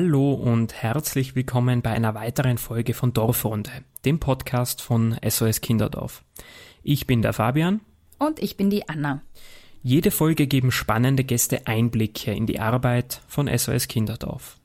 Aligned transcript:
Hallo 0.00 0.32
und 0.32 0.74
herzlich 0.74 1.34
willkommen 1.34 1.82
bei 1.82 1.90
einer 1.90 2.14
weiteren 2.14 2.56
Folge 2.56 2.94
von 2.94 3.12
Dorfrunde, 3.12 3.72
dem 4.04 4.20
Podcast 4.20 4.80
von 4.80 5.18
SOS 5.28 5.60
Kinderdorf. 5.60 6.22
Ich 6.84 7.08
bin 7.08 7.20
der 7.20 7.32
Fabian. 7.32 7.80
Und 8.20 8.38
ich 8.38 8.56
bin 8.56 8.70
die 8.70 8.88
Anna. 8.88 9.22
Jede 9.82 10.12
Folge 10.12 10.46
geben 10.46 10.70
spannende 10.70 11.24
Gäste 11.24 11.66
Einblicke 11.66 12.30
in 12.30 12.46
die 12.46 12.60
Arbeit 12.60 13.22
von 13.26 13.48
SOS 13.48 13.88
Kinderdorf. 13.88 14.60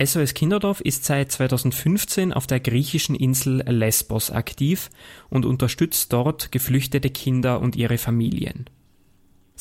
SOS 0.00 0.34
Kinderdorf 0.34 0.80
ist 0.80 1.04
seit 1.04 1.32
2015 1.32 2.32
auf 2.32 2.46
der 2.46 2.60
griechischen 2.60 3.16
Insel 3.16 3.64
Lesbos 3.66 4.30
aktiv 4.30 4.88
und 5.30 5.44
unterstützt 5.44 6.12
dort 6.12 6.52
geflüchtete 6.52 7.10
Kinder 7.10 7.60
und 7.60 7.74
ihre 7.74 7.98
Familien. 7.98 8.70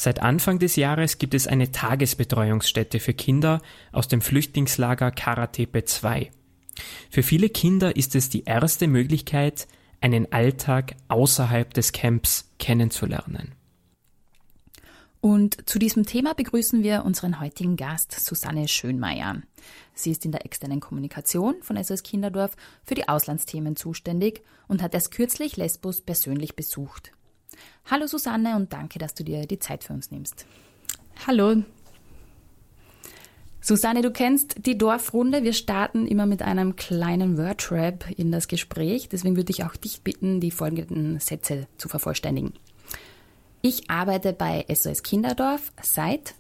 Seit 0.01 0.21
Anfang 0.21 0.59
des 0.59 0.77
Jahres 0.77 1.17
gibt 1.17 1.33
es 1.33 1.45
eine 1.45 1.73
Tagesbetreuungsstätte 1.73 3.01
für 3.01 3.13
Kinder 3.13 3.61
aus 3.91 4.07
dem 4.07 4.21
Flüchtlingslager 4.21 5.11
Karatepe 5.11 5.79
II. 5.79 6.31
Für 7.09 7.21
viele 7.21 7.49
Kinder 7.49 7.97
ist 7.97 8.15
es 8.15 8.29
die 8.29 8.45
erste 8.45 8.87
Möglichkeit, 8.87 9.67
einen 9.99 10.31
Alltag 10.31 10.95
außerhalb 11.09 11.73
des 11.73 11.91
Camps 11.91 12.49
kennenzulernen. 12.59 13.55
Und 15.19 15.67
zu 15.67 15.79
diesem 15.79 16.05
Thema 16.05 16.33
begrüßen 16.33 16.81
wir 16.81 17.03
unseren 17.03 17.41
heutigen 17.41 17.75
Gast 17.75 18.13
Susanne 18.13 18.69
Schönmeier. 18.69 19.41
Sie 19.95 20.11
ist 20.11 20.23
in 20.23 20.31
der 20.31 20.45
externen 20.45 20.79
Kommunikation 20.79 21.55
von 21.61 21.75
SOS 21.83 22.03
Kinderdorf 22.03 22.55
für 22.85 22.95
die 22.95 23.09
Auslandsthemen 23.09 23.75
zuständig 23.75 24.43
und 24.69 24.81
hat 24.81 24.93
erst 24.93 25.11
kürzlich 25.11 25.57
Lesbos 25.57 25.99
persönlich 25.99 26.55
besucht. 26.55 27.11
Hallo 27.89 28.07
Susanne 28.07 28.55
und 28.55 28.71
danke, 28.71 28.99
dass 28.99 29.13
du 29.13 29.23
dir 29.23 29.45
die 29.45 29.59
Zeit 29.59 29.83
für 29.83 29.93
uns 29.93 30.11
nimmst. 30.11 30.45
Hallo. 31.25 31.63
Susanne, 33.61 34.01
du 34.01 34.11
kennst 34.11 34.65
die 34.65 34.77
Dorfrunde. 34.77 35.43
Wir 35.43 35.53
starten 35.53 36.07
immer 36.07 36.25
mit 36.25 36.41
einem 36.41 36.75
kleinen 36.75 37.37
Wordrap 37.37 38.09
in 38.17 38.31
das 38.31 38.47
Gespräch. 38.47 39.09
Deswegen 39.09 39.35
würde 39.35 39.51
ich 39.51 39.63
auch 39.63 39.75
dich 39.75 40.01
bitten, 40.01 40.39
die 40.39 40.51
folgenden 40.51 41.19
Sätze 41.19 41.67
zu 41.77 41.89
vervollständigen. 41.89 42.53
Ich 43.61 43.89
arbeite 43.89 44.31
bei 44.31 44.65
SOS 44.73 45.03
Kinderdorf 45.03 45.73
seit 45.81 46.35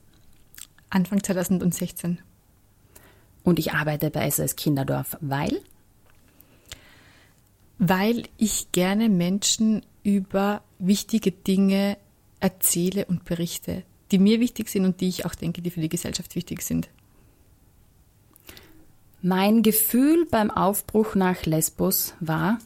Anfang 0.89 1.21
2016. 1.21 2.19
Und 3.43 3.59
ich 3.59 3.73
arbeite 3.73 4.09
bei 4.09 4.29
SOS 4.29 4.55
Kinderdorf, 4.55 5.17
weil? 5.19 5.61
Weil 7.77 8.23
ich 8.37 8.71
gerne 8.71 9.09
Menschen 9.09 9.81
über 10.15 10.61
wichtige 10.77 11.31
Dinge 11.31 11.97
erzähle 12.39 13.05
und 13.05 13.25
berichte, 13.25 13.83
die 14.11 14.19
mir 14.19 14.39
wichtig 14.39 14.69
sind 14.69 14.85
und 14.85 15.01
die 15.01 15.09
ich 15.09 15.25
auch 15.25 15.35
denke, 15.35 15.61
die 15.61 15.71
für 15.71 15.81
die 15.81 15.89
Gesellschaft 15.89 16.35
wichtig 16.35 16.61
sind. 16.61 16.89
Mein 19.21 19.63
Gefühl 19.63 20.25
beim 20.25 20.49
Aufbruch 20.49 21.15
nach 21.15 21.45
Lesbos 21.45 22.13
war 22.21 22.59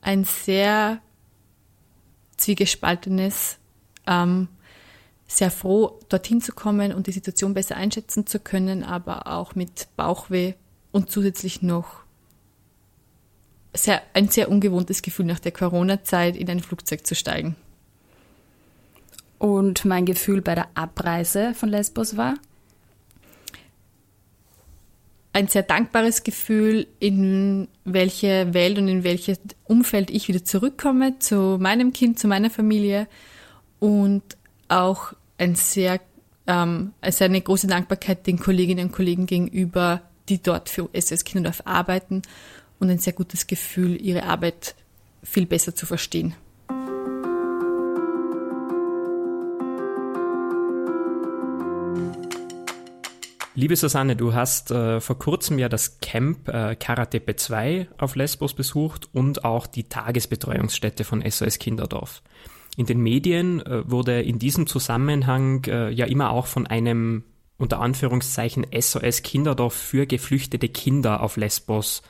ein 0.00 0.24
sehr 0.24 1.00
zwiegespaltenes, 2.38 3.58
ähm, 4.06 4.48
sehr 5.26 5.50
froh, 5.50 6.00
dorthin 6.08 6.40
zu 6.40 6.52
kommen 6.52 6.92
und 6.92 7.06
die 7.06 7.12
Situation 7.12 7.54
besser 7.54 7.76
einschätzen 7.76 8.26
zu 8.26 8.40
können, 8.40 8.82
aber 8.82 9.26
auch 9.26 9.54
mit 9.54 9.88
Bauchweh 9.96 10.54
und 10.90 11.10
zusätzlich 11.10 11.60
noch 11.62 12.02
sehr, 13.74 14.02
ein 14.14 14.28
sehr 14.28 14.50
ungewohntes 14.50 15.02
Gefühl 15.02 15.26
nach 15.26 15.38
der 15.38 15.52
Corona-Zeit 15.52 16.36
in 16.36 16.48
ein 16.50 16.60
Flugzeug 16.60 17.06
zu 17.06 17.14
steigen. 17.14 17.56
Und 19.38 19.84
mein 19.84 20.04
Gefühl 20.04 20.42
bei 20.42 20.54
der 20.54 20.68
Abreise 20.74 21.54
von 21.54 21.68
Lesbos 21.68 22.16
war? 22.16 22.34
Ein 25.32 25.46
sehr 25.46 25.62
dankbares 25.62 26.24
Gefühl, 26.24 26.88
in 26.98 27.68
welche 27.84 28.52
Welt 28.52 28.78
und 28.78 28.88
in 28.88 29.04
welches 29.04 29.38
Umfeld 29.64 30.10
ich 30.10 30.26
wieder 30.28 30.44
zurückkomme, 30.44 31.20
zu 31.20 31.56
meinem 31.60 31.92
Kind, 31.92 32.18
zu 32.18 32.26
meiner 32.26 32.50
Familie. 32.50 33.06
Und 33.78 34.22
auch 34.68 35.14
ein 35.38 35.54
sehr, 35.54 36.00
ähm, 36.46 36.92
also 37.00 37.24
eine 37.24 37.40
große 37.40 37.68
Dankbarkeit 37.68 38.26
den 38.26 38.40
Kolleginnen 38.40 38.88
und 38.88 38.92
Kollegen 38.92 39.26
gegenüber, 39.26 40.02
die 40.28 40.42
dort 40.42 40.68
für 40.68 40.90
SOS 40.92 41.24
Kinderdorf 41.24 41.62
arbeiten 41.64 42.22
und 42.80 42.90
ein 42.90 42.98
sehr 42.98 43.12
gutes 43.12 43.46
Gefühl, 43.46 44.00
ihre 44.00 44.24
Arbeit 44.24 44.74
viel 45.22 45.46
besser 45.46 45.74
zu 45.74 45.86
verstehen. 45.86 46.34
Liebe 53.54 53.76
Susanne, 53.76 54.16
du 54.16 54.32
hast 54.32 54.70
äh, 54.70 55.00
vor 55.00 55.18
kurzem 55.18 55.58
ja 55.58 55.68
das 55.68 56.00
Camp 56.00 56.48
äh, 56.48 56.76
Karatepe 56.76 57.36
2 57.36 57.88
auf 57.98 58.16
Lesbos 58.16 58.54
besucht 58.54 59.10
und 59.12 59.44
auch 59.44 59.66
die 59.66 59.84
Tagesbetreuungsstätte 59.84 61.04
von 61.04 61.22
SOS 61.28 61.58
Kinderdorf. 61.58 62.22
In 62.76 62.86
den 62.86 63.00
Medien 63.00 63.60
äh, 63.60 63.90
wurde 63.90 64.22
in 64.22 64.38
diesem 64.38 64.66
Zusammenhang 64.66 65.64
äh, 65.66 65.90
ja 65.90 66.06
immer 66.06 66.30
auch 66.30 66.46
von 66.46 66.66
einem 66.66 67.24
unter 67.58 67.80
Anführungszeichen 67.80 68.66
SOS 68.72 69.22
Kinderdorf 69.22 69.74
für 69.74 70.06
geflüchtete 70.06 70.68
Kinder 70.70 71.20
auf 71.20 71.36
Lesbos 71.36 72.02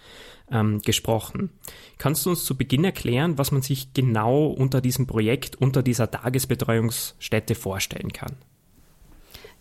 ähm, 0.51 0.81
gesprochen. 0.83 1.51
Kannst 1.99 2.27
du 2.27 2.31
uns 2.31 2.45
zu 2.45 2.57
Beginn 2.57 2.85
erklären, 2.85 3.39
was 3.39 3.53
man 3.53 3.63
sich 3.63 3.93
genau 3.95 4.47
unter 4.47 4.81
diesem 4.81 5.07
Projekt, 5.07 5.57
unter 5.57 5.83
dieser 5.83 6.11
Tagesbetreuungsstätte 6.11 7.55
vorstellen 7.55 8.13
kann? 8.13 8.37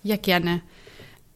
Ja, 0.03 0.17
gerne. 0.17 0.61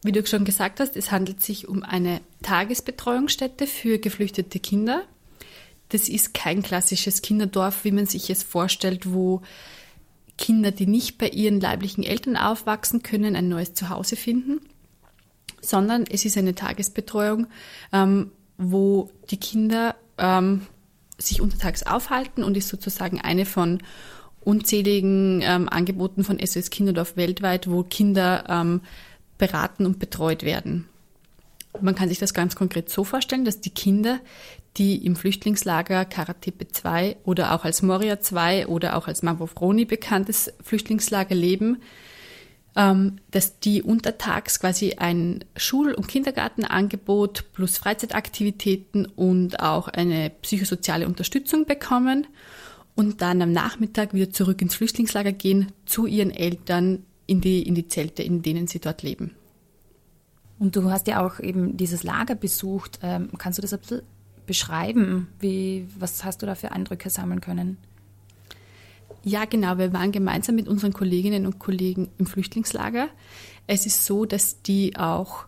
Wie 0.02 0.12
du 0.12 0.24
schon 0.26 0.44
gesagt 0.44 0.80
hast, 0.80 0.96
es 0.96 1.10
handelt 1.10 1.42
sich 1.42 1.68
um 1.68 1.82
eine 1.82 2.20
Tagesbetreuungsstätte 2.42 3.66
für 3.66 3.98
geflüchtete 3.98 4.60
Kinder. 4.60 5.04
Das 5.90 6.08
ist 6.08 6.34
kein 6.34 6.62
klassisches 6.62 7.22
Kinderdorf, 7.22 7.84
wie 7.84 7.92
man 7.92 8.06
sich 8.06 8.28
es 8.30 8.42
vorstellt, 8.42 9.12
wo 9.12 9.42
Kinder, 10.36 10.72
die 10.72 10.86
nicht 10.86 11.18
bei 11.18 11.28
ihren 11.28 11.60
leiblichen 11.60 12.04
Eltern 12.04 12.36
aufwachsen 12.36 13.02
können, 13.02 13.36
ein 13.36 13.48
neues 13.48 13.74
Zuhause 13.74 14.16
finden, 14.16 14.60
sondern 15.60 16.04
es 16.10 16.24
ist 16.24 16.36
eine 16.36 16.54
Tagesbetreuung, 16.54 17.46
ähm, 17.92 18.32
wo 18.56 19.10
die 19.30 19.38
Kinder 19.38 19.94
ähm, 20.18 20.66
sich 21.18 21.40
untertags 21.40 21.84
aufhalten 21.84 22.42
und 22.42 22.56
ist 22.56 22.68
sozusagen 22.68 23.20
eine 23.20 23.46
von 23.46 23.80
unzähligen 24.40 25.40
ähm, 25.42 25.68
Angeboten 25.68 26.24
von 26.24 26.38
SOS 26.44 26.70
Kinderdorf 26.70 27.16
weltweit, 27.16 27.70
wo 27.70 27.82
Kinder 27.82 28.44
ähm, 28.48 28.82
beraten 29.38 29.86
und 29.86 29.98
betreut 29.98 30.42
werden. 30.42 30.86
Man 31.80 31.94
kann 31.94 32.08
sich 32.08 32.18
das 32.18 32.34
ganz 32.34 32.54
konkret 32.54 32.88
so 32.88 33.02
vorstellen, 33.02 33.44
dass 33.44 33.60
die 33.60 33.70
Kinder, 33.70 34.20
die 34.76 35.04
im 35.04 35.16
Flüchtlingslager 35.16 36.04
Karatepe 36.04 36.68
2 36.68 37.16
oder 37.24 37.52
auch 37.52 37.64
als 37.64 37.82
Moria 37.82 38.20
2 38.20 38.68
oder 38.68 38.96
auch 38.96 39.08
als 39.08 39.22
Mavrovroni 39.22 39.84
bekanntes 39.84 40.52
Flüchtlingslager 40.62 41.34
leben, 41.34 41.78
dass 42.74 43.60
die 43.60 43.82
untertags 43.82 44.58
quasi 44.58 44.94
ein 44.94 45.44
Schul- 45.56 45.94
und 45.94 46.08
Kindergartenangebot 46.08 47.52
plus 47.52 47.78
Freizeitaktivitäten 47.78 49.06
und 49.06 49.60
auch 49.60 49.86
eine 49.86 50.30
psychosoziale 50.42 51.06
Unterstützung 51.06 51.66
bekommen 51.66 52.26
und 52.96 53.22
dann 53.22 53.42
am 53.42 53.52
Nachmittag 53.52 54.12
wieder 54.12 54.30
zurück 54.30 54.60
ins 54.60 54.74
Flüchtlingslager 54.74 55.32
gehen 55.32 55.72
zu 55.86 56.06
ihren 56.06 56.32
Eltern 56.32 57.04
in 57.26 57.40
die, 57.40 57.62
in 57.62 57.74
die 57.74 57.86
Zelte, 57.86 58.22
in 58.22 58.42
denen 58.42 58.66
sie 58.66 58.80
dort 58.80 59.02
leben. 59.02 59.36
Und 60.58 60.76
du 60.76 60.90
hast 60.90 61.06
ja 61.06 61.24
auch 61.24 61.40
eben 61.40 61.76
dieses 61.76 62.02
Lager 62.02 62.34
besucht. 62.34 62.98
Ähm, 63.02 63.30
kannst 63.38 63.58
du 63.58 63.62
das 63.62 63.72
ein 63.72 63.80
bisschen 63.80 64.02
beschreiben? 64.46 65.28
Wie, 65.40 65.86
was 65.98 66.24
hast 66.24 66.42
du 66.42 66.46
da 66.46 66.54
für 66.54 66.72
Eindrücke 66.72 67.10
sammeln 67.10 67.40
können? 67.40 67.78
Ja, 69.24 69.46
genau. 69.46 69.78
Wir 69.78 69.92
waren 69.94 70.12
gemeinsam 70.12 70.54
mit 70.54 70.68
unseren 70.68 70.92
Kolleginnen 70.92 71.46
und 71.46 71.58
Kollegen 71.58 72.10
im 72.18 72.26
Flüchtlingslager. 72.26 73.08
Es 73.66 73.86
ist 73.86 74.04
so, 74.04 74.26
dass 74.26 74.62
die 74.62 74.96
auch 74.96 75.46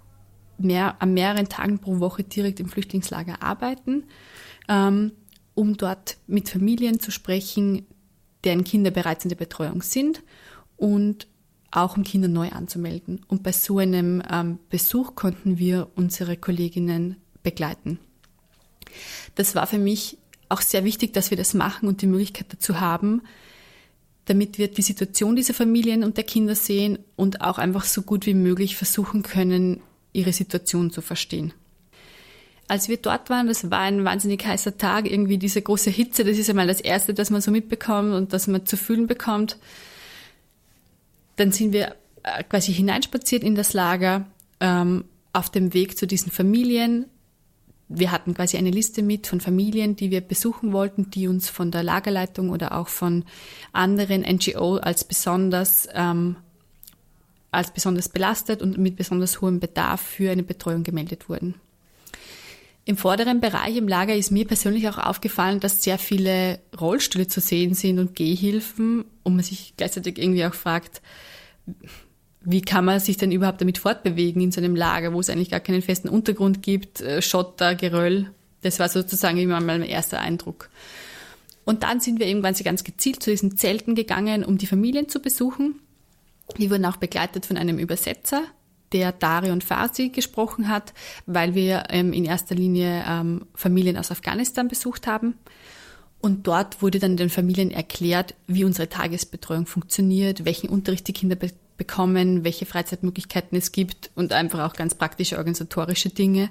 mehr, 0.59 1.01
an 1.03 1.13
mehreren 1.13 1.49
Tagen 1.49 1.79
pro 1.79 2.01
Woche 2.01 2.25
direkt 2.25 2.59
im 2.59 2.69
Flüchtlingslager 2.69 3.43
arbeiten, 3.43 4.05
ähm, 4.69 5.13
um 5.55 5.77
dort 5.77 6.17
mit 6.27 6.49
Familien 6.49 7.01
zu 7.01 7.11
sprechen, 7.11 7.87
deren 8.45 8.65
Kinder 8.65 8.91
bereits 8.91 9.25
in 9.25 9.29
der 9.29 9.37
Betreuung 9.37 9.83
sind 9.83 10.23
und 10.79 11.27
auch 11.71 11.99
um 11.99 12.05
Kinder 12.05 12.29
neu 12.29 12.49
anzumelden. 12.51 13.21
Und 13.29 13.43
bei 13.43 13.53
so 13.53 13.79
einem 13.79 14.23
ähm, 14.31 14.59
Besuch 14.71 15.15
konnten 15.15 15.59
wir 15.59 15.89
unsere 15.97 16.39
Kolleginnen 16.39 17.17
begleiten. 17.43 17.99
Das 19.35 19.55
war 19.55 19.67
für 19.67 19.79
mich 19.79 20.17
auch 20.49 20.63
sehr 20.63 20.85
wichtig, 20.85 21.13
dass 21.13 21.31
wir 21.31 21.37
das 21.37 21.53
machen 21.53 21.89
und 21.89 22.01
die 22.01 22.07
Möglichkeit 22.07 22.47
dazu 22.51 22.81
haben, 22.81 23.23
damit 24.27 24.59
wir 24.59 24.69
die 24.69 24.83
Situation 24.83 25.37
dieser 25.37 25.55
Familien 25.55 26.05
und 26.05 26.17
der 26.17 26.25
Kinder 26.25 26.55
sehen 26.55 26.99
und 27.15 27.41
auch 27.41 27.59
einfach 27.59 27.85
so 27.85 28.03
gut 28.03 28.27
wie 28.27 28.35
möglich 28.35 28.77
versuchen 28.77 29.23
können, 29.23 29.81
ihre 30.13 30.33
Situation 30.33 30.91
zu 30.91 31.01
verstehen. 31.01 31.53
Als 32.69 32.89
wir 32.89 32.97
dort 32.97 33.31
waren, 33.31 33.47
das 33.47 33.71
war 33.71 33.81
ein 33.81 34.05
wahnsinnig 34.05 34.45
heißer 34.45 34.77
Tag, 34.77 35.09
irgendwie 35.09 35.39
diese 35.39 35.63
große 35.63 35.91
Hitze, 35.91 36.25
das 36.25 36.37
ist 36.37 36.51
einmal 36.51 36.67
das 36.67 36.81
Erste, 36.81 37.15
das 37.15 37.31
man 37.31 37.41
so 37.41 37.53
mitbekommt 37.53 38.13
und 38.13 38.33
das 38.33 38.49
man 38.49 38.67
zu 38.67 38.77
fühlen 38.77 39.07
bekommt. 39.07 39.57
Dann 41.37 41.53
sind 41.53 41.73
wir 41.73 41.95
äh, 42.25 42.43
quasi 42.43 42.73
hineinspaziert 42.73 43.45
in 43.45 43.55
das 43.55 43.73
Lager 43.73 44.27
ähm, 44.59 45.05
auf 45.33 45.51
dem 45.51 45.75
Weg 45.75 45.97
zu 45.97 46.09
diesen 46.09 46.33
Familien. 46.33 47.07
Wir 47.89 48.11
hatten 48.11 48.35
quasi 48.35 48.57
eine 48.57 48.71
Liste 48.71 49.03
mit 49.03 49.27
von 49.27 49.41
Familien, 49.41 49.95
die 49.95 50.11
wir 50.11 50.21
besuchen 50.21 50.73
wollten, 50.73 51.11
die 51.11 51.29
uns 51.29 51.49
von 51.49 51.71
der 51.71 51.85
Lagerleitung 51.85 52.51
oder 52.51 52.77
auch 52.77 52.89
von 52.89 53.25
anderen 53.73 54.23
NGO 54.23 54.77
als 54.77 55.05
besonders 55.05 55.89
ähm, 55.95 56.37
als 57.53 57.71
besonders 57.71 58.09
belastet 58.09 58.61
und 58.61 58.77
mit 58.77 58.97
besonders 58.97 59.41
hohem 59.41 59.61
Bedarf 59.61 60.01
für 60.01 60.31
eine 60.31 60.43
Betreuung 60.43 60.83
gemeldet 60.83 61.29
wurden. 61.29 61.55
Im 62.85 62.97
vorderen 62.97 63.41
Bereich 63.41 63.77
im 63.77 63.89
Lager 63.89 64.15
ist 64.15 64.31
mir 64.31 64.47
persönlich 64.47 64.89
auch 64.89 64.99
aufgefallen, 64.99 65.59
dass 65.59 65.83
sehr 65.83 65.99
viele 65.99 66.61
Rollstühle 66.79 67.27
zu 67.27 67.41
sehen 67.41 67.75
sind 67.75 67.99
und 67.99 68.15
Gehhilfen 68.15 69.05
und 69.25 69.35
man 69.35 69.45
sich 69.45 69.75
gleichzeitig 69.77 70.19
irgendwie 70.19 70.45
auch 70.45 70.55
fragt, 70.55 71.03
wie 72.47 72.63
kann 72.63 72.85
man 72.85 73.01
sich 73.01 73.17
denn 73.17 73.33
überhaupt 73.33 73.61
damit 73.61 73.79
fortbewegen 73.79 74.41
in 74.41 74.53
so 74.53 74.61
einem 74.61 74.77
Lager, 74.77 75.13
wo 75.13 75.21
es 75.21 75.29
eigentlich 75.29 75.51
gar 75.51 75.61
keinen 75.61 75.83
festen 75.83 76.09
Untergrund 76.09 76.63
gibt, 76.63 77.01
äh, 77.01 77.21
Schotter, 77.21 77.75
Geröll. 77.75 78.31
Das 78.63 78.79
war 78.79 78.89
sozusagen 78.89 79.37
immer 79.39 79.61
mein 79.61 79.83
erster 79.83 80.21
Eindruck. 80.21 80.71
Und 81.65 81.83
dann 81.83 81.99
sind 81.99 82.21
wir 82.21 82.29
irgendwann 82.29 82.55
ganz 82.55 82.85
gezielt 82.85 83.21
zu 83.21 83.31
diesen 83.31 83.57
Zelten 83.57 83.97
gegangen, 83.97 84.45
um 84.45 84.59
die 84.59 84.69
Familien 84.69 85.09
zu 85.09 85.21
besuchen. 85.21 85.81
Die 86.57 86.71
wurden 86.71 86.85
auch 86.85 86.97
begleitet 86.97 87.45
von 87.45 87.57
einem 87.57 87.81
Übersetzer, 87.81 88.45
der 88.93 89.11
Darion 89.11 89.61
Farsi 89.61 90.11
gesprochen 90.11 90.69
hat, 90.69 90.95
weil 91.27 91.57
wir 91.57 91.87
ähm, 91.91 92.13
in 92.13 92.25
erster 92.25 92.55
Linie 92.55 93.05
ähm, 93.09 93.47
Familien 93.55 93.97
aus 93.97 94.13
Afghanistan 94.13 94.69
besucht 94.69 95.09
haben. 95.09 95.35
Und 96.21 96.47
dort 96.47 96.81
wurde 96.81 97.01
dann 97.01 97.17
den 97.17 97.29
Familien 97.29 97.73
erklärt, 97.73 98.35
wie 98.47 98.63
unsere 98.63 98.89
Tagesbetreuung 98.89 99.67
funktioniert, 99.67 100.45
welchen 100.45 100.69
Unterricht 100.69 101.09
die 101.09 101.13
Kinder 101.13 101.35
be 101.35 101.51
bekommen, 101.77 102.45
welche 102.45 102.67
Freizeitmöglichkeiten 102.67 103.57
es 103.57 103.73
gibt 103.73 104.11
und 104.15 104.33
einfach 104.33 104.61
auch 104.61 104.75
ganz 104.75 104.95
praktische 104.95 105.39
organisatorische 105.39 106.11
Dinge. 106.11 106.51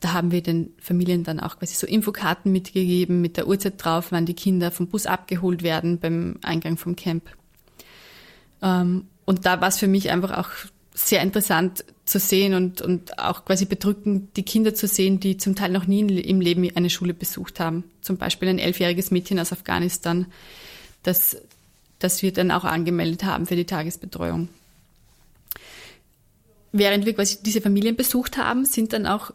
Da 0.00 0.12
haben 0.12 0.30
wir 0.30 0.42
den 0.42 0.72
Familien 0.80 1.24
dann 1.24 1.40
auch 1.40 1.58
quasi 1.58 1.74
so 1.74 1.86
Infokarten 1.86 2.52
mitgegeben 2.52 3.20
mit 3.20 3.36
der 3.36 3.48
Uhrzeit 3.48 3.74
drauf, 3.84 4.06
wann 4.10 4.26
die 4.26 4.34
Kinder 4.34 4.70
vom 4.70 4.88
Bus 4.88 5.06
abgeholt 5.06 5.62
werden 5.62 5.98
beim 5.98 6.36
Eingang 6.42 6.76
vom 6.76 6.94
Camp. 6.94 7.24
Ähm, 8.62 9.06
und 9.24 9.44
da 9.44 9.60
war 9.60 9.68
es 9.68 9.78
für 9.78 9.88
mich 9.88 10.10
einfach 10.10 10.38
auch 10.38 10.50
sehr 10.94 11.22
interessant 11.22 11.84
zu 12.04 12.18
sehen 12.18 12.54
und, 12.54 12.80
und 12.80 13.18
auch 13.18 13.44
quasi 13.44 13.66
bedrückend, 13.66 14.36
die 14.36 14.42
Kinder 14.42 14.74
zu 14.74 14.86
sehen, 14.86 15.20
die 15.20 15.36
zum 15.36 15.54
Teil 15.54 15.70
noch 15.70 15.86
nie 15.86 16.00
im 16.00 16.40
Leben 16.40 16.68
eine 16.74 16.90
Schule 16.90 17.14
besucht 17.14 17.60
haben. 17.60 17.84
Zum 18.00 18.16
Beispiel 18.16 18.48
ein 18.48 18.58
elfjähriges 18.58 19.10
Mädchen 19.10 19.38
aus 19.38 19.52
Afghanistan, 19.52 20.26
das, 21.02 21.36
das 21.98 22.22
wir 22.22 22.32
dann 22.32 22.50
auch 22.50 22.64
angemeldet 22.64 23.24
haben 23.24 23.46
für 23.46 23.56
die 23.56 23.64
Tagesbetreuung. 23.64 24.48
Während 26.72 27.06
wir 27.06 27.14
quasi 27.14 27.38
diese 27.42 27.60
Familien 27.60 27.96
besucht 27.96 28.36
haben, 28.36 28.64
sind 28.64 28.92
dann 28.92 29.06
auch 29.06 29.32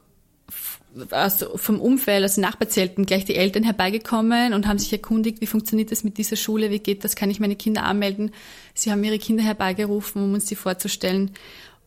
also 1.10 1.58
vom 1.58 1.82
Umfeld, 1.82 2.22
also 2.22 2.40
Nachbarzelten, 2.40 3.06
gleich 3.06 3.26
die 3.26 3.36
Eltern 3.36 3.64
herbeigekommen 3.64 4.54
und 4.54 4.68
haben 4.68 4.78
sich 4.78 4.94
erkundigt, 4.94 5.42
wie 5.42 5.48
funktioniert 5.48 5.92
das 5.92 6.04
mit 6.04 6.18
dieser 6.18 6.36
Schule, 6.36 6.70
wie 6.70 6.80
geht 6.80 7.04
das, 7.04 7.16
kann 7.16 7.32
ich 7.32 7.40
meine 7.40 7.56
Kinder 7.56 7.84
anmelden. 7.84 8.32
Sie 8.76 8.92
haben 8.92 9.04
ihre 9.04 9.18
Kinder 9.18 9.44
herbeigerufen, 9.44 10.24
um 10.24 10.34
uns 10.34 10.46
die 10.46 10.56
vorzustellen. 10.56 11.32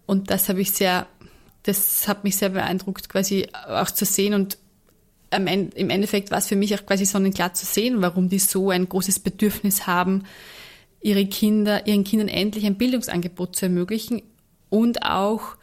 Und 0.06 0.30
das 0.30 0.48
habe 0.48 0.60
ich 0.60 0.72
sehr, 0.72 1.06
das 1.62 2.08
hat 2.08 2.24
mich 2.24 2.36
sehr 2.36 2.48
beeindruckt, 2.48 3.08
quasi 3.08 3.46
auch 3.68 3.90
zu 3.90 4.04
sehen 4.04 4.34
und 4.34 4.58
im 5.30 5.90
Endeffekt 5.90 6.30
war 6.30 6.38
es 6.38 6.46
für 6.46 6.56
mich 6.56 6.74
auch 6.74 6.86
quasi 6.86 7.04
sonnenklar 7.04 7.52
zu 7.52 7.66
sehen, 7.66 8.00
warum 8.00 8.28
die 8.28 8.38
so 8.38 8.70
ein 8.70 8.88
großes 8.88 9.18
Bedürfnis 9.18 9.86
haben, 9.86 10.24
ihre 11.00 11.26
Kinder, 11.26 11.86
ihren 11.86 12.04
Kindern 12.04 12.28
endlich 12.28 12.66
ein 12.66 12.78
Bildungsangebot 12.78 13.56
zu 13.56 13.66
ermöglichen 13.66 14.22
und 14.70 15.02
auch 15.02 15.56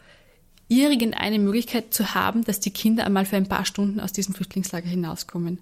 irgendeine 0.68 1.40
Möglichkeit 1.40 1.94
zu 1.94 2.16
haben, 2.16 2.44
dass 2.44 2.60
die 2.60 2.72
Kinder 2.72 3.06
einmal 3.06 3.26
für 3.26 3.36
ein 3.36 3.50
paar 3.50 3.66
Stunden 3.66 4.00
aus 4.00 4.14
diesem 4.14 4.34
Flüchtlingslager 4.34 4.88
hinauskommen. 4.88 5.60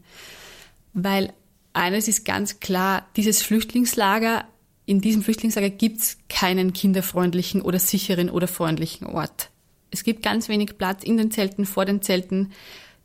Weil 0.93 1.33
eines 1.73 2.07
ist 2.07 2.25
ganz 2.25 2.59
klar, 2.59 3.05
dieses 3.15 3.41
Flüchtlingslager, 3.41 4.45
in 4.85 5.01
diesem 5.01 5.23
Flüchtlingslager 5.23 5.69
gibt 5.69 5.99
es 5.99 6.17
keinen 6.27 6.73
kinderfreundlichen 6.73 7.61
oder 7.61 7.79
sicheren 7.79 8.29
oder 8.29 8.47
freundlichen 8.47 9.07
Ort. 9.07 9.49
Es 9.89 10.03
gibt 10.03 10.23
ganz 10.23 10.49
wenig 10.49 10.77
Platz 10.77 11.03
in 11.03 11.17
den 11.17 11.31
Zelten, 11.31 11.65
vor 11.65 11.85
den 11.85 12.01
Zelten. 12.01 12.51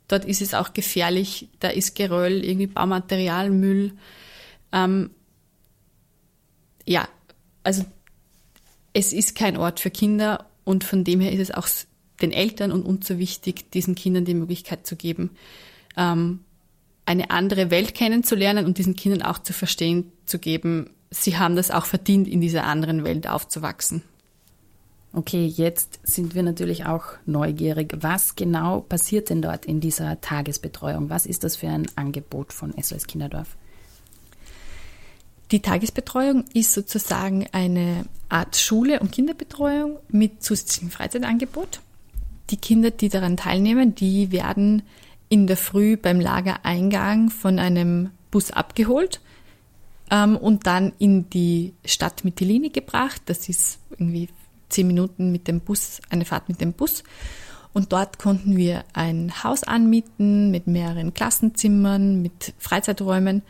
Dort 0.07 0.25
ist 0.25 0.41
es 0.41 0.53
auch 0.53 0.73
gefährlich. 0.73 1.49
Da 1.59 1.69
ist 1.69 1.95
Geröll, 1.95 2.43
irgendwie 2.43 2.67
Baumaterial, 2.67 3.49
Müll. 3.49 3.93
Ähm, 4.71 5.11
ja, 6.87 7.07
also 7.63 7.85
es 8.93 9.13
ist 9.13 9.35
kein 9.35 9.57
Ort 9.57 9.79
für 9.79 9.91
Kinder 9.91 10.47
und 10.63 10.83
von 10.83 11.03
dem 11.03 11.19
her 11.19 11.31
ist 11.31 11.41
es 11.41 11.51
auch 11.51 11.67
den 12.21 12.31
Eltern 12.31 12.71
und 12.71 12.83
uns 12.83 13.07
so 13.07 13.19
wichtig, 13.19 13.69
diesen 13.71 13.93
Kindern 13.93 14.25
die 14.25 14.33
Möglichkeit 14.33 14.87
zu 14.87 14.95
geben, 14.95 15.31
ähm, 15.95 16.39
eine 17.05 17.29
andere 17.29 17.69
Welt 17.69 17.93
kennenzulernen 17.93 18.65
und 18.65 18.77
diesen 18.77 18.95
Kindern 18.95 19.21
auch 19.21 19.39
zu 19.39 19.53
verstehen 19.53 20.11
zu 20.25 20.39
geben, 20.39 20.89
sie 21.11 21.37
haben 21.37 21.55
das 21.55 21.71
auch 21.71 21.85
verdient, 21.85 22.27
in 22.27 22.41
dieser 22.41 22.63
anderen 22.63 23.03
Welt 23.03 23.29
aufzuwachsen. 23.29 24.01
Okay, 25.13 25.45
jetzt 25.45 25.99
sind 26.03 26.35
wir 26.35 26.43
natürlich 26.43 26.85
auch 26.85 27.05
neugierig. 27.25 27.93
Was 28.01 28.35
genau 28.35 28.81
passiert 28.81 29.29
denn 29.29 29.41
dort 29.41 29.65
in 29.65 29.79
dieser 29.79 30.19
Tagesbetreuung? 30.21 31.09
Was 31.09 31.25
ist 31.25 31.43
das 31.43 31.55
für 31.55 31.69
ein 31.69 31.87
Angebot 31.95 32.53
von 32.53 32.73
SOS 32.79 33.07
Kinderdorf? 33.07 33.56
Die 35.51 35.61
Tagesbetreuung 35.61 36.43
ist 36.53 36.73
sozusagen 36.73 37.47
eine 37.53 38.05
Art 38.29 38.57
Schule- 38.57 38.99
und 38.99 39.11
Kinderbetreuung 39.11 39.97
mit 40.09 40.43
zusätzlichem 40.43 40.91
Freizeitangebot. 40.91 41.79
Die 42.49 42.57
Kinder, 42.57 42.91
die 42.91 43.09
daran 43.09 43.37
teilnehmen, 43.37 43.95
die 43.95 44.31
werden 44.31 44.83
in 45.29 45.47
der 45.47 45.57
Früh 45.57 45.97
beim 45.97 46.19
Lagereingang 46.19 47.29
von 47.29 47.59
einem 47.59 48.11
Bus 48.31 48.51
abgeholt 48.51 49.21
ähm, 50.11 50.35
und 50.37 50.67
dann 50.67 50.93
in 50.99 51.29
die 51.29 51.73
Stadt 51.85 52.23
Mytilini 52.23 52.69
gebracht. 52.69 53.21
Das 53.25 53.49
ist 53.49 53.79
irgendwie 53.91 54.29
zehn 54.69 54.87
Minuten 54.87 55.31
mit 55.31 55.47
dem 55.47 55.61
Bus, 55.61 56.01
eine 56.09 56.25
Fahrt 56.25 56.49
mit 56.49 56.61
dem 56.61 56.73
Bus. 56.73 57.03
Und 57.73 57.93
dort 57.93 58.17
konnten 58.19 58.57
wir 58.57 58.83
ein 58.93 59.43
Haus 59.43 59.63
anmieten 59.63 60.51
mit 60.51 60.67
mehreren 60.67 61.13
Klassenzimmern, 61.13 62.21
mit 62.21 62.53
Freizeiträumen. 62.57 63.43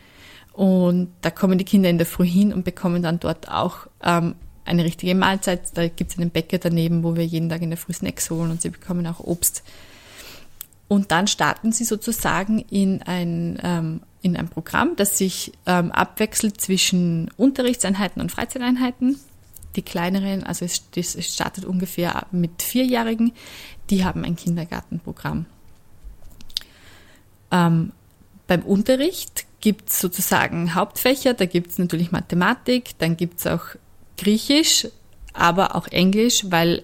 Und 0.58 1.12
da 1.20 1.30
kommen 1.30 1.56
die 1.56 1.64
Kinder 1.64 1.88
in 1.88 1.98
der 1.98 2.06
Früh 2.06 2.26
hin 2.26 2.52
und 2.52 2.64
bekommen 2.64 3.00
dann 3.00 3.20
dort 3.20 3.48
auch 3.48 3.86
ähm, 4.02 4.34
eine 4.64 4.82
richtige 4.82 5.14
Mahlzeit. 5.14 5.60
Da 5.74 5.86
gibt 5.86 6.10
es 6.10 6.18
einen 6.18 6.30
Bäcker 6.30 6.58
daneben, 6.58 7.04
wo 7.04 7.14
wir 7.14 7.24
jeden 7.24 7.48
Tag 7.48 7.62
in 7.62 7.70
der 7.70 7.76
Früh 7.76 7.92
Snacks 7.92 8.28
holen 8.28 8.50
und 8.50 8.60
sie 8.60 8.70
bekommen 8.70 9.06
auch 9.06 9.20
Obst. 9.20 9.62
Und 10.88 11.12
dann 11.12 11.28
starten 11.28 11.70
sie 11.70 11.84
sozusagen 11.84 12.58
in 12.58 13.02
ein, 13.02 13.60
ähm, 13.62 14.00
in 14.20 14.36
ein 14.36 14.48
Programm, 14.48 14.96
das 14.96 15.16
sich 15.16 15.52
ähm, 15.66 15.92
abwechselt 15.92 16.60
zwischen 16.60 17.30
Unterrichtseinheiten 17.36 18.20
und 18.20 18.32
Freizeiteinheiten. 18.32 19.16
Die 19.76 19.82
kleineren, 19.82 20.42
also 20.42 20.64
es, 20.64 20.82
es 20.96 21.32
startet 21.32 21.66
ungefähr 21.66 22.26
mit 22.32 22.64
Vierjährigen, 22.64 23.30
die 23.90 24.04
haben 24.04 24.24
ein 24.24 24.34
Kindergartenprogramm. 24.34 25.46
Ähm, 27.52 27.92
beim 28.48 28.62
Unterricht 28.62 29.46
gibt 29.60 29.90
es 29.90 30.00
sozusagen 30.00 30.74
Hauptfächer, 30.74 31.34
da 31.34 31.46
gibt 31.46 31.70
es 31.70 31.78
natürlich 31.78 32.12
Mathematik, 32.12 32.90
dann 32.98 33.16
gibt 33.16 33.40
es 33.40 33.46
auch 33.46 33.64
Griechisch, 34.16 34.88
aber 35.32 35.74
auch 35.74 35.86
Englisch, 35.88 36.44
weil 36.48 36.82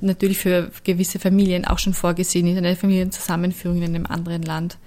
natürlich 0.00 0.38
für 0.38 0.70
gewisse 0.84 1.18
Familien 1.18 1.64
auch 1.64 1.78
schon 1.78 1.94
vorgesehen 1.94 2.46
ist, 2.46 2.58
eine 2.58 2.76
Familienzusammenführung 2.76 3.78
in 3.82 3.94
einem 3.94 4.06
anderen 4.06 4.42
Land. 4.42 4.78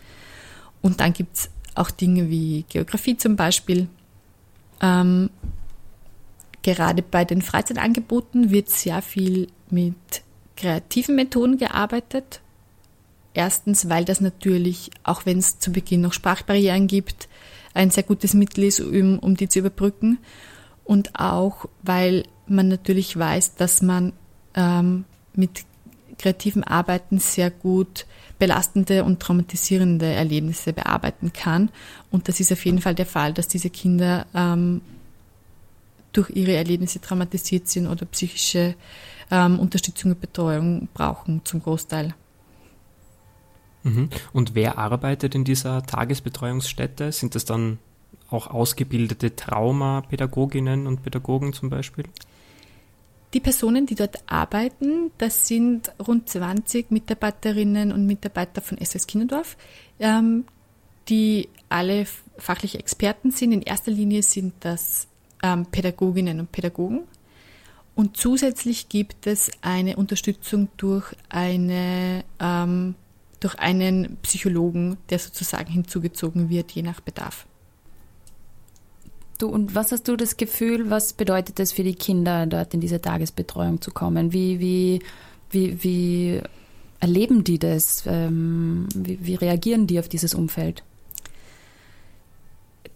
Und 0.82 1.00
dann 1.00 1.14
gibt 1.14 1.38
es 1.38 1.50
auch 1.76 1.92
Dinge 1.92 2.30
wie 2.30 2.66
Geografie 2.70 3.18
zum 3.18 3.36
Beispiel. 3.36 3.88
Ähm, 4.82 5.30
gerade 6.62 7.02
bei 7.02 7.26
den 7.26 7.42
Freizeitangeboten 7.42 8.52
wird 8.52 8.70
sehr 8.70 9.02
viel 9.02 9.48
mit 9.70 9.96
kreativen 10.56 11.16
Methoden 11.16 11.58
gearbeitet. 11.58 12.42
Erstens, 13.34 13.90
weil 13.90 14.06
das 14.06 14.22
natürlich, 14.22 14.92
auch 15.04 15.26
wenn 15.26 15.38
es 15.38 15.60
zu 15.60 15.72
Beginn 15.72 16.02
noch 16.02 16.14
Sprachbarrieren 16.14 16.88
gibt, 16.88 17.30
ein 17.74 17.92
sehr 17.92 18.04
gutes 18.04 18.34
Mittel 18.34 18.64
ist, 18.64 18.80
um, 18.80 19.20
um 19.20 19.38
die 19.38 19.48
zu 19.48 19.60
überbrücken 19.60 20.18
und 20.84 21.20
auch, 21.20 21.66
weil 21.84 22.24
man 22.48 22.68
natürlich 22.68 23.18
weiß, 23.18 23.56
dass 23.56 23.82
man 23.82 24.14
ähm, 24.56 25.06
mit 25.34 25.64
kreativen 26.18 26.64
Arbeiten 26.64 27.20
sehr 27.20 27.52
gut 27.52 28.06
belastende 28.40 29.04
und 29.04 29.20
traumatisierende 29.20 30.06
Erlebnisse 30.06 30.74
bearbeiten 30.74 31.32
kann. 31.34 31.70
Und 32.10 32.28
das 32.28 32.40
ist 32.40 32.52
auf 32.52 32.66
jeden 32.66 32.82
Fall 32.82 32.96
der 32.96 33.06
Fall, 33.06 33.34
dass 33.34 33.48
diese 33.48 33.70
Kinder 33.70 34.26
ähm, 34.34 34.82
durch 36.14 36.30
ihre 36.32 36.54
Erlebnisse 36.54 37.00
traumatisiert 37.00 37.68
sind 37.68 37.88
oder 37.88 38.06
psychische 38.06 38.76
ähm, 39.30 39.60
Unterstützung 39.60 40.12
und 40.12 40.22
Betreuung 40.22 40.88
brauchen 40.94 41.42
zum 41.46 41.62
Großteil. 41.62 42.16
Mhm. 43.84 44.10
Und 44.34 44.56
wer 44.56 44.78
arbeitet 44.78 45.36
in 45.36 45.44
dieser 45.44 45.84
Tagesbetreuungsstätte? 45.84 47.12
Sind 47.12 47.36
das 47.36 47.46
dann 47.46 47.80
auch 48.30 48.48
ausgebildete 48.48 49.36
Traumapädagoginnen 49.36 50.88
und 50.88 51.04
Pädagogen 51.04 51.54
zum 51.54 51.70
Beispiel? 51.70 52.06
Die 53.34 53.40
Personen, 53.40 53.86
die 53.86 53.96
dort 53.96 54.18
arbeiten, 54.26 55.12
das 55.20 55.48
sind 55.48 55.92
rund 56.06 56.28
20 56.28 56.90
Mitarbeiterinnen 56.90 57.92
und 57.92 58.08
Mitarbeiter 58.08 58.62
von 58.62 58.84
SOS 58.84 59.06
Kinderdorf, 59.06 59.56
ähm, 60.00 60.46
die 61.10 61.50
alle 61.70 62.06
fachliche 62.38 62.80
Experten 62.80 63.32
sind. 63.32 63.52
In 63.52 63.62
erster 63.62 63.92
Linie 63.92 64.24
sind 64.24 64.54
das 64.62 65.08
ähm, 65.44 65.68
Pädagoginnen 65.68 66.40
und 66.40 66.52
Pädagogen. 66.52 67.02
Und 67.94 68.18
zusätzlich 68.18 68.90
gibt 68.90 69.28
es 69.28 69.52
eine 69.62 69.98
Unterstützung 69.98 70.70
durch, 70.78 71.14
eine, 71.28 72.24
ähm, 72.40 72.96
durch 73.40 73.58
einen 73.58 74.18
Psychologen, 74.22 74.98
der 75.10 75.20
sozusagen 75.20 75.72
hinzugezogen 75.72 76.50
wird, 76.50 76.72
je 76.72 76.82
nach 76.82 77.00
Bedarf. 77.02 77.46
Du, 79.38 79.48
und 79.48 79.74
was 79.74 79.92
hast 79.92 80.08
du 80.08 80.18
das 80.18 80.36
Gefühl, 80.36 80.90
was 80.90 81.14
bedeutet 81.14 81.60
es 81.60 81.72
für 81.72 81.84
die 81.84 81.96
Kinder, 81.96 82.46
dort 82.46 82.74
in 82.74 82.82
diese 82.82 83.02
Tagesbetreuung 83.02 83.82
zu 83.82 83.92
kommen? 83.92 84.34
Wie, 84.34 84.60
wie, 84.60 85.00
wie, 85.50 85.82
wie 85.84 86.42
erleben 87.00 87.46
die 87.46 87.58
das? 87.58 88.04
Ähm, 88.06 88.90
wie, 88.94 89.26
wie 89.26 89.36
reagieren 89.36 89.88
die 89.88 90.00
auf 90.00 90.10
dieses 90.10 90.34
Umfeld? 90.34 90.84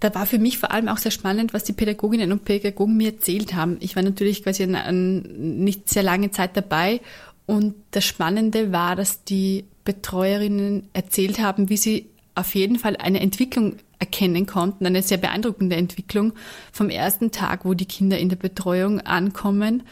da 0.04 0.14
war 0.14 0.26
für 0.26 0.38
mich 0.38 0.58
vor 0.58 0.72
allem 0.72 0.90
auch 0.90 0.98
sehr 0.98 1.12
spannend, 1.12 1.54
was 1.54 1.64
die 1.64 1.72
Pädagoginnen 1.72 2.34
und 2.34 2.44
Pädagogen 2.44 2.98
mir 2.98 3.14
erzählt 3.14 3.54
haben. 3.54 3.78
Ich 3.80 3.96
war 3.96 4.04
natürlich 4.04 4.44
quasi 4.44 4.64
an, 4.64 4.76
an 4.76 5.22
nicht 5.64 5.90
sehr 5.90 6.04
lange 6.04 6.30
Zeit 6.30 6.58
dabei 6.58 7.00
und 7.46 7.76
das 7.92 8.06
Spannende 8.06 8.72
war, 8.72 8.96
dass 8.96 9.24
die 9.24 9.66
Betreuerinnen 9.84 10.90
erzählt 10.94 11.40
haben, 11.40 11.70
wie 11.70 11.78
sie 11.78 12.10
auf 12.36 12.56
jeden 12.56 12.80
Fall 12.80 12.96
eine 12.98 13.20
Entwicklung 13.20 13.78
erkennen 14.00 14.46
konnten, 14.46 14.86
eine 14.86 15.04
sehr 15.04 15.18
beeindruckende 15.18 15.76
Entwicklung 15.76 16.34
vom 16.72 16.90
ersten 16.90 17.32
Tag, 17.32 17.66
wo 17.66 17.74
die 17.74 17.86
Kinder 17.86 18.18
in 18.18 18.30
der 18.30 18.38
Betreuung 18.38 19.02
ankommen 19.02 19.84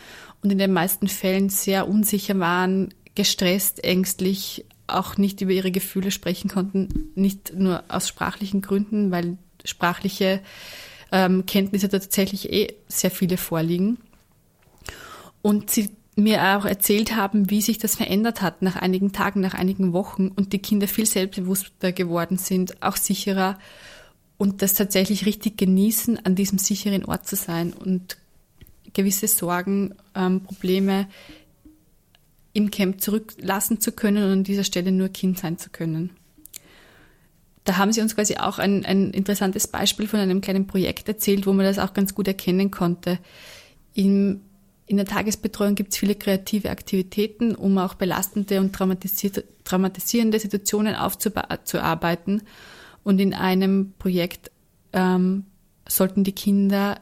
und 0.42 0.52
in 0.52 0.58
den 0.58 0.74
meisten 0.74 1.08
Fällen 1.08 1.50
sehr 1.50 1.88
unsicher 1.88 2.40
waren, 2.40 2.94
gestresst, 3.16 3.84
ängstlich, 3.84 4.66
auch 4.88 5.18
nicht 5.18 5.42
über 5.42 5.52
ihre 5.52 5.72
Gefühle 5.72 6.12
sprechen 6.12 6.50
konnten, 6.50 7.12
nicht 7.16 7.54
nur 7.54 7.84
aus 7.88 8.08
sprachlichen 8.08 8.62
Gründen, 8.62 9.12
weil 9.12 9.38
sprachliche 9.64 10.42
ähm, 11.12 11.46
Kenntnisse 11.46 11.90
tatsächlich 11.90 12.52
eh 12.52 12.74
sehr 12.88 13.12
viele 13.12 13.38
vorliegen. 13.38 13.98
Und 15.42 15.70
sie 15.70 15.90
mir 16.22 16.58
auch 16.58 16.66
erzählt 16.66 17.16
haben, 17.16 17.50
wie 17.50 17.62
sich 17.62 17.78
das 17.78 17.96
verändert 17.96 18.42
hat 18.42 18.62
nach 18.62 18.76
einigen 18.76 19.12
Tagen, 19.12 19.42
nach 19.42 19.54
einigen 19.54 19.94
Wochen 19.94 20.30
und 20.30 20.54
die 20.54 20.60
Kinder 20.60 20.88
viel 20.88 21.06
selbstbewusster 21.06 21.92
geworden 21.92 22.38
sind, 22.38 22.82
auch 22.82 22.96
sicherer 22.96 23.58
und 24.38 24.62
das 24.62 24.74
tatsächlich 24.74 25.26
richtig 25.26 25.58
genießen, 25.58 26.26
an 26.26 26.36
diesem 26.36 26.58
sicheren 26.58 27.06
Ort 27.06 27.28
zu 27.28 27.36
sein 27.36 27.74
und 27.74 28.18
gewisse 28.94 29.28
Sorgen, 29.28 29.96
ähm, 30.16 30.42
Probleme 30.42 31.08
im 32.54 32.72
Camp 32.72 33.02
zurücklassen 33.02 33.80
zu 33.80 33.92
können 33.92 34.24
und 34.24 34.32
an 34.32 34.44
dieser 34.44 34.64
Stelle 34.64 34.92
nur 34.92 35.10
Kind 35.10 35.40
sein 35.40 35.58
zu 35.58 35.70
können. 35.70 36.12
Da 37.64 37.78
haben 37.78 37.94
sie 37.94 38.02
uns 38.02 38.16
quasi 38.16 38.38
auch 38.38 38.58
ein, 38.58 38.86
ein 38.86 39.12
interessantes 39.12 39.68
Beispiel 39.68 40.08
von 40.08 40.20
einem 40.20 40.42
kleinen 40.42 40.68
Projekt 40.68 41.08
erzählt, 41.08 41.46
wo 41.46 41.54
man 41.54 41.66
das 41.66 41.80
auch 41.80 41.94
ganz 41.94 42.16
gut 42.16 42.28
erkennen 42.28 42.72
konnte. 42.72 43.20
Im, 43.94 44.42
in 44.92 44.98
der 44.98 45.06
Tagesbetreuung 45.06 45.76
gibt 45.76 45.94
es 45.94 45.98
viele 45.98 46.16
kreative 46.16 46.70
Aktivitäten, 46.70 47.56
um 47.56 47.78
auch 47.78 47.94
belastende 47.94 48.60
und 48.60 48.74
traumatisierende 48.74 50.38
Situationen 50.38 50.96
aufzuarbeiten. 50.96 52.42
Und 53.02 53.20
in 53.22 53.34
einem 53.34 53.94
Projekt 53.98 54.52
ähm, 54.92 55.46
sollten 55.88 56.26
die 56.26 56.34
Kinder 56.34 57.00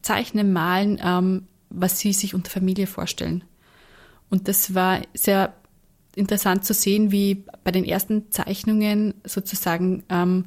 zeichnen, 0.00 0.54
malen, 0.54 0.98
ähm, 1.04 1.48
was 1.68 1.98
sie 1.98 2.14
sich 2.14 2.34
unter 2.34 2.50
Familie 2.50 2.86
vorstellen. 2.86 3.44
Und 4.30 4.48
das 4.48 4.74
war 4.74 5.02
sehr 5.12 5.52
interessant 6.16 6.64
zu 6.64 6.72
sehen, 6.72 7.12
wie 7.12 7.44
bei 7.62 7.72
den 7.72 7.84
ersten 7.84 8.30
Zeichnungen 8.30 9.12
sozusagen 9.26 10.02
ähm, 10.08 10.46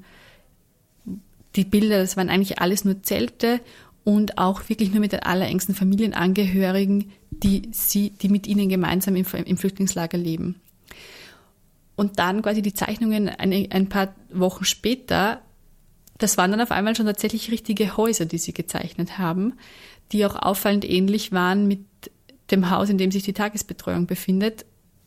die 1.55 1.63
Bilder, 1.63 1.99
das 1.99 2.17
waren 2.17 2.29
eigentlich 2.29 2.59
alles 2.59 2.85
nur 2.85 3.03
Zelte 3.03 3.61
und 4.05 4.37
auch 4.37 4.69
wirklich 4.69 4.91
nur 4.91 5.01
mit 5.01 5.11
den 5.11 5.23
allerengsten 5.23 5.75
Familienangehörigen, 5.75 7.11
die 7.31 7.63
sie, 7.71 8.11
die 8.11 8.29
mit 8.29 8.47
ihnen 8.47 8.69
gemeinsam 8.69 9.15
im, 9.15 9.25
im 9.25 9.57
Flüchtlingslager 9.57 10.17
leben. 10.17 10.61
Und 11.95 12.19
dann 12.19 12.43
quasi 12.43 12.61
die 12.61 12.73
Zeichnungen 12.73 13.27
eine, 13.27 13.67
ein 13.71 13.89
paar 13.89 14.13
Wochen 14.31 14.63
später, 14.63 15.41
das 16.19 16.37
waren 16.37 16.51
dann 16.51 16.61
auf 16.61 16.71
einmal 16.71 16.95
schon 16.95 17.07
tatsächlich 17.07 17.51
richtige 17.51 17.97
Häuser, 17.97 18.25
die 18.25 18.37
sie 18.37 18.53
gezeichnet 18.53 19.17
haben, 19.17 19.53
die 20.11 20.25
auch 20.25 20.35
auffallend 20.35 20.87
ähnlich 20.87 21.31
waren 21.31 21.67
mit 21.67 21.83
dem 22.51 22.69
Haus, 22.69 22.89
in 22.89 22.99
dem 22.99 23.11
sich 23.11 23.23
die 23.23 23.33
Tagesbetreuung 23.33 24.05
befindet. 24.05 24.65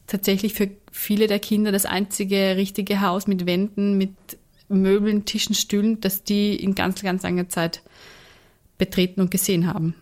Tatsächlich 0.09 0.55
für 0.55 0.71
viele 0.91 1.29
der 1.29 1.39
Kinder 1.39 1.71
das 1.71 1.87
einzige 1.87 2.57
richtige 2.57 3.01
Haus 3.01 3.29
mit 3.29 3.47
Wänden, 3.47 3.97
mit 3.97 4.15
Möbeln, 4.69 5.25
Tischen, 5.25 5.55
Stühlen, 5.55 6.01
das 6.01 6.25
die 6.25 6.57
in 6.57 6.75
ganz, 6.75 7.01
ganz 7.03 7.23
langer 7.23 7.49
Zeit 7.49 7.83
betreten 8.79 9.21
und 9.21 9.31
gesehen 9.31 9.67
haben. 9.67 9.95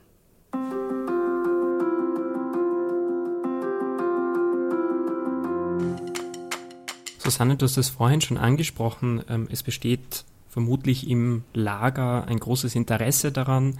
Susanne, 7.18 7.56
du 7.56 7.64
hast 7.64 7.76
es 7.76 7.88
vorhin 7.88 8.20
schon 8.20 8.36
angesprochen. 8.38 9.22
Ähm, 9.28 9.48
es 9.50 9.64
besteht 9.64 10.24
vermutlich 10.48 11.10
im 11.10 11.42
Lager 11.54 12.26
ein 12.28 12.38
großes 12.38 12.76
Interesse 12.76 13.32
daran, 13.32 13.78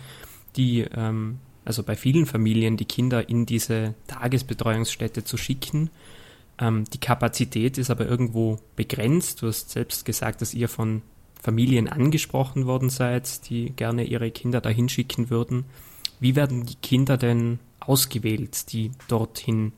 die, 0.56 0.80
ähm, 0.80 1.38
also 1.64 1.82
bei 1.82 1.94
vielen 1.94 2.26
Familien, 2.26 2.76
die 2.76 2.84
Kinder 2.86 3.28
in 3.28 3.46
diese 3.46 3.94
Tagesbetreuungsstätte 4.08 5.22
zu 5.22 5.36
schicken. 5.36 5.90
Ähm, 6.58 6.84
die 6.92 6.98
Kapazität 6.98 7.78
ist 7.78 7.90
aber 7.90 8.06
irgendwo 8.06 8.58
begrenzt. 8.74 9.42
Du 9.42 9.46
hast 9.46 9.70
selbst 9.70 10.04
gesagt, 10.04 10.40
dass 10.42 10.52
ihr 10.52 10.68
von 10.68 11.02
Familien 11.46 11.86
angesprochen 11.88 12.66
worden 12.66 12.90
seid, 12.90 13.48
die 13.48 13.70
gerne 13.70 14.02
ihre 14.02 14.32
Kinder 14.32 14.60
dahin 14.60 14.88
schicken 14.88 15.30
würden. 15.30 15.64
Wie 16.18 16.34
werden 16.34 16.66
die 16.66 16.74
Kinder 16.74 17.16
denn 17.16 17.60
ausgewählt, 17.78 18.72
die 18.72 18.90
dorthin 19.06 19.70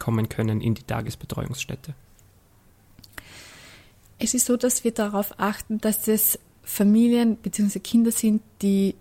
kommen 0.00 0.28
können 0.28 0.60
in 0.60 0.74
die 0.74 0.82
Tagesbetreuungsstätte? 0.82 1.94
Es 4.18 4.34
ist 4.34 4.46
so, 4.46 4.56
dass 4.56 4.82
wir 4.82 4.90
darauf 4.90 5.38
achten, 5.38 5.80
dass 5.80 6.08
es 6.08 6.40
Familien 6.64 7.36
bzw. 7.36 7.78
Kinder 7.78 8.10
sind, 8.10 8.42
die 8.60 8.96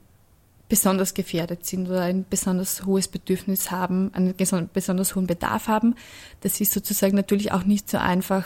besonders 0.70 1.16
gefährdet 1.16 1.66
sind 1.66 1.90
oder 1.90 2.02
ein 2.02 2.24
besonders 2.30 2.86
hohes 2.86 3.08
Bedürfnis 3.08 3.72
haben, 3.72 4.14
einen 4.14 4.36
besonders 4.72 5.16
hohen 5.16 5.26
Bedarf 5.26 5.68
haben. 5.68 5.96
Das 6.42 6.62
ist 6.62 6.72
sozusagen 6.72 7.16
natürlich 7.16 7.52
auch 7.52 7.64
nicht 7.64 7.90
so 7.90 7.98
einfach 7.98 8.46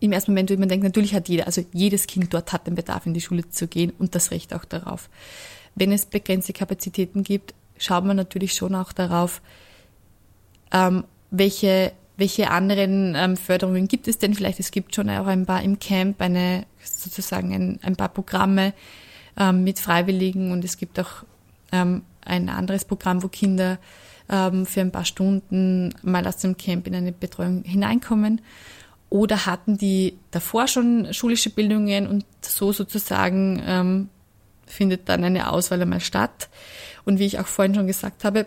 im 0.00 0.12
ersten 0.12 0.32
Moment, 0.32 0.50
wenn 0.50 0.60
man 0.60 0.68
denkt, 0.68 0.84
natürlich 0.84 1.14
hat 1.14 1.28
jeder, 1.28 1.46
also 1.46 1.64
jedes 1.72 2.06
Kind 2.06 2.32
dort 2.32 2.52
hat 2.52 2.66
den 2.66 2.74
Bedarf, 2.74 3.06
in 3.06 3.14
die 3.14 3.20
Schule 3.20 3.48
zu 3.48 3.68
gehen 3.68 3.92
und 3.98 4.14
das 4.14 4.30
Recht 4.30 4.54
auch 4.54 4.64
darauf. 4.64 5.08
Wenn 5.74 5.92
es 5.92 6.06
begrenzte 6.06 6.52
Kapazitäten 6.52 7.22
gibt, 7.22 7.54
schaut 7.78 8.04
man 8.04 8.16
natürlich 8.16 8.54
schon 8.54 8.74
auch 8.74 8.92
darauf, 8.92 9.40
ähm, 10.72 11.04
welche 11.30 11.92
welche 12.20 12.50
anderen 12.50 13.14
ähm, 13.16 13.34
Förderungen 13.38 13.88
gibt 13.88 14.06
es 14.06 14.18
denn 14.18 14.34
vielleicht? 14.34 14.60
Es 14.60 14.72
gibt 14.72 14.94
schon 14.94 15.08
auch 15.08 15.26
ein 15.26 15.46
paar 15.46 15.62
im 15.62 15.78
Camp, 15.78 16.20
eine 16.20 16.66
sozusagen 16.82 17.54
ein, 17.54 17.80
ein 17.82 17.96
paar 17.96 18.10
Programme 18.10 18.74
ähm, 19.38 19.64
mit 19.64 19.78
Freiwilligen 19.78 20.52
und 20.52 20.62
es 20.62 20.76
gibt 20.76 21.00
auch 21.00 21.24
ähm, 21.72 22.02
ein 22.22 22.50
anderes 22.50 22.84
Programm, 22.84 23.22
wo 23.22 23.28
Kinder 23.28 23.78
ähm, 24.28 24.66
für 24.66 24.82
ein 24.82 24.92
paar 24.92 25.06
Stunden 25.06 25.94
mal 26.02 26.26
aus 26.26 26.36
dem 26.36 26.58
Camp 26.58 26.86
in 26.86 26.94
eine 26.94 27.12
Betreuung 27.12 27.64
hineinkommen. 27.64 28.42
Oder 29.10 29.44
hatten 29.44 29.76
die 29.76 30.16
davor 30.30 30.68
schon 30.68 31.12
schulische 31.12 31.50
Bildungen 31.50 32.06
und 32.06 32.24
so 32.42 32.72
sozusagen 32.72 33.62
ähm, 33.66 34.08
findet 34.66 35.08
dann 35.08 35.24
eine 35.24 35.50
Auswahl 35.50 35.82
einmal 35.82 36.00
statt. 36.00 36.48
Und 37.04 37.18
wie 37.18 37.26
ich 37.26 37.38
auch 37.40 37.46
vorhin 37.46 37.74
schon 37.74 37.88
gesagt 37.88 38.24
habe, 38.24 38.46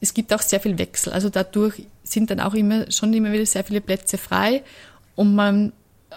es 0.00 0.14
gibt 0.14 0.32
auch 0.32 0.40
sehr 0.40 0.60
viel 0.60 0.78
Wechsel. 0.78 1.12
Also 1.12 1.28
dadurch 1.28 1.86
sind 2.02 2.30
dann 2.30 2.40
auch 2.40 2.54
immer 2.54 2.90
schon 2.90 3.12
immer 3.12 3.30
wieder 3.32 3.46
sehr 3.46 3.62
viele 3.64 3.80
Plätze 3.80 4.18
frei 4.18 4.62
und 5.16 5.34
man, 5.34 5.72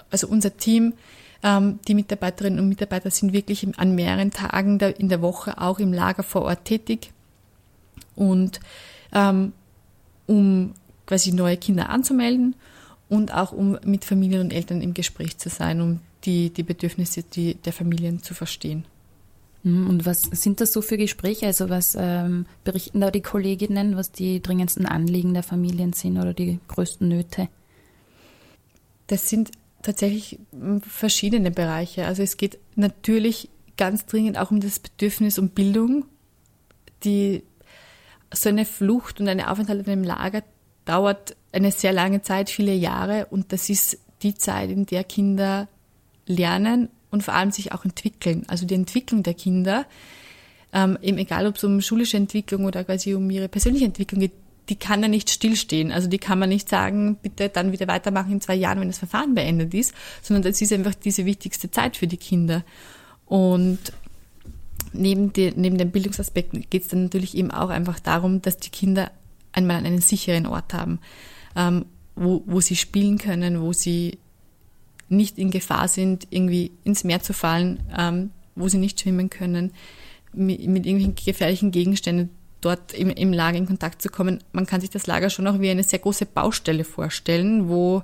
also 0.09 0.27
unser 0.27 0.55
Team, 0.55 0.93
ähm, 1.43 1.79
die 1.87 1.93
Mitarbeiterinnen 1.93 2.59
und 2.59 2.69
Mitarbeiter 2.69 3.11
sind 3.11 3.33
wirklich 3.33 3.67
an 3.77 3.95
mehreren 3.95 4.31
Tagen 4.31 4.79
in 4.79 5.09
der 5.09 5.21
Woche 5.21 5.59
auch 5.59 5.79
im 5.79 5.91
Lager 5.91 6.23
vor 6.23 6.43
Ort 6.43 6.65
tätig 6.65 7.11
und 8.15 8.61
ähm, 9.13 9.51
um 10.25 10.73
quasi 11.05 11.33
neue 11.33 11.57
Kinder 11.57 11.89
anzumelden 11.89 12.55
und 13.09 13.33
auch 13.33 13.51
um 13.51 13.77
mit 13.85 14.05
Familien 14.05 14.41
und 14.41 14.53
Eltern 14.53 14.81
im 14.81 14.93
Gespräch 14.93 15.37
zu 15.37 15.49
sein, 15.49 15.81
um 15.81 15.99
die, 16.25 16.49
die 16.49 16.63
Bedürfnisse 16.63 17.23
die, 17.23 17.55
der 17.55 17.73
Familien 17.73 18.23
zu 18.23 18.33
verstehen. 18.33 18.85
Hm, 19.63 19.89
und 19.89 20.05
was 20.05 20.23
sind 20.23 20.61
das 20.61 20.73
so 20.73 20.81
für 20.81 20.97
Gespräche? 20.97 21.45
Also 21.45 21.69
was 21.69 21.95
ähm, 21.99 22.45
berichten 22.63 23.01
da 23.01 23.11
die 23.11 23.21
Kolleginnen, 23.21 23.95
was 23.97 24.11
die 24.11 24.41
dringendsten 24.41 24.85
Anliegen 24.85 25.33
der 25.33 25.43
Familien 25.43 25.93
sind 25.93 26.17
oder 26.17 26.33
die 26.33 26.59
größten 26.67 27.07
Nöte? 27.07 27.49
Das 29.07 29.29
sind 29.29 29.51
tatsächlich 29.81 30.39
hm, 30.51 30.81
verschiedene 30.81 31.51
Bereiche. 31.51 32.05
Also 32.05 32.23
es 32.23 32.37
geht 32.37 32.59
natürlich 32.75 33.49
ganz 33.77 34.05
dringend 34.05 34.37
auch 34.37 34.51
um 34.51 34.59
das 34.59 34.79
Bedürfnis 34.79 35.39
um 35.39 35.49
Bildung. 35.49 36.05
Die 37.03 37.43
so 38.33 38.49
eine 38.49 38.65
Flucht 38.65 39.19
und 39.19 39.27
eine 39.27 39.51
Aufenthalt 39.51 39.85
in 39.85 39.91
einem 39.91 40.03
Lager 40.03 40.43
dauert 40.85 41.35
eine 41.53 41.71
sehr 41.71 41.93
lange 41.93 42.21
Zeit, 42.21 42.49
viele 42.49 42.73
Jahre. 42.73 43.27
Und 43.29 43.53
das 43.53 43.69
ist 43.69 43.97
die 44.21 44.35
Zeit, 44.35 44.69
in 44.69 44.85
der 44.85 45.03
Kinder 45.03 45.67
lernen 46.25 46.89
und 47.11 47.23
vor 47.23 47.35
allem 47.35 47.51
sich 47.51 47.71
auch 47.71 47.85
entwickeln. 47.85 48.43
Also 48.47 48.65
die 48.65 48.75
Entwicklung 48.75 49.23
der 49.23 49.35
Kinder, 49.35 49.85
ähm, 50.73 50.97
eben 51.01 51.17
egal 51.17 51.45
ob 51.47 51.57
es 51.57 51.63
um 51.63 51.81
schulische 51.81 52.17
Entwicklung 52.17 52.65
oder 52.65 52.83
quasi 52.83 53.13
um 53.13 53.29
ihre 53.29 53.47
persönliche 53.47 53.85
Entwicklung 53.85 54.21
geht, 54.21 54.31
die 54.69 54.75
kann 54.75 55.01
ja 55.01 55.07
nicht 55.07 55.29
stillstehen. 55.29 55.91
Also 55.91 56.07
die 56.07 56.17
kann 56.17 56.39
man 56.39 56.49
nicht 56.49 56.69
sagen, 56.69 57.17
bitte 57.21 57.49
dann 57.49 57.71
wieder 57.71 57.87
weitermachen 57.87 58.31
in 58.31 58.41
zwei 58.41 58.55
Jahren, 58.55 58.79
wenn 58.79 58.87
das 58.87 58.97
Verfahren 58.97 59.35
beendet 59.35 59.73
ist, 59.73 59.93
sondern 60.21 60.43
das 60.43 60.61
ist 60.61 60.73
einfach 60.73 60.95
diese 60.95 61.25
wichtigste 61.25 61.69
Zeit 61.69 61.97
für 61.97 62.07
die 62.07 62.17
Kinder. 62.17 62.63
Und 63.25 63.79
neben, 64.93 65.33
die, 65.33 65.51
neben 65.55 65.77
den 65.77 65.91
Bildungsaspekten 65.91 66.65
geht 66.69 66.83
es 66.83 66.87
dann 66.87 67.03
natürlich 67.03 67.35
eben 67.35 67.51
auch 67.51 67.69
einfach 67.69 67.99
darum, 67.99 68.41
dass 68.41 68.57
die 68.57 68.69
Kinder 68.69 69.11
einmal 69.51 69.77
einen 69.77 70.01
sicheren 70.01 70.47
Ort 70.47 70.73
haben, 70.73 70.99
ähm, 71.55 71.85
wo, 72.15 72.43
wo 72.45 72.59
sie 72.61 72.75
spielen 72.75 73.17
können, 73.17 73.61
wo 73.61 73.73
sie 73.73 74.17
nicht 75.09 75.37
in 75.37 75.51
Gefahr 75.51 75.87
sind, 75.87 76.27
irgendwie 76.29 76.71
ins 76.83 77.03
Meer 77.03 77.21
zu 77.21 77.33
fallen, 77.33 77.79
ähm, 77.97 78.31
wo 78.55 78.67
sie 78.67 78.77
nicht 78.77 78.99
schwimmen 78.99 79.29
können, 79.29 79.71
mit, 80.33 80.65
mit 80.67 80.85
irgendwelchen 80.85 81.15
gefährlichen 81.15 81.71
Gegenständen 81.71 82.29
dort 82.61 82.93
im, 82.93 83.09
im 83.09 83.33
Lager 83.33 83.57
in 83.57 83.65
Kontakt 83.65 84.01
zu 84.01 84.09
kommen. 84.09 84.39
Man 84.51 84.65
kann 84.65 84.81
sich 84.81 84.89
das 84.89 85.07
Lager 85.07 85.29
schon 85.29 85.47
auch 85.47 85.59
wie 85.59 85.69
eine 85.69 85.83
sehr 85.83 85.99
große 85.99 86.25
Baustelle 86.25 86.83
vorstellen, 86.83 87.69
wo 87.69 88.03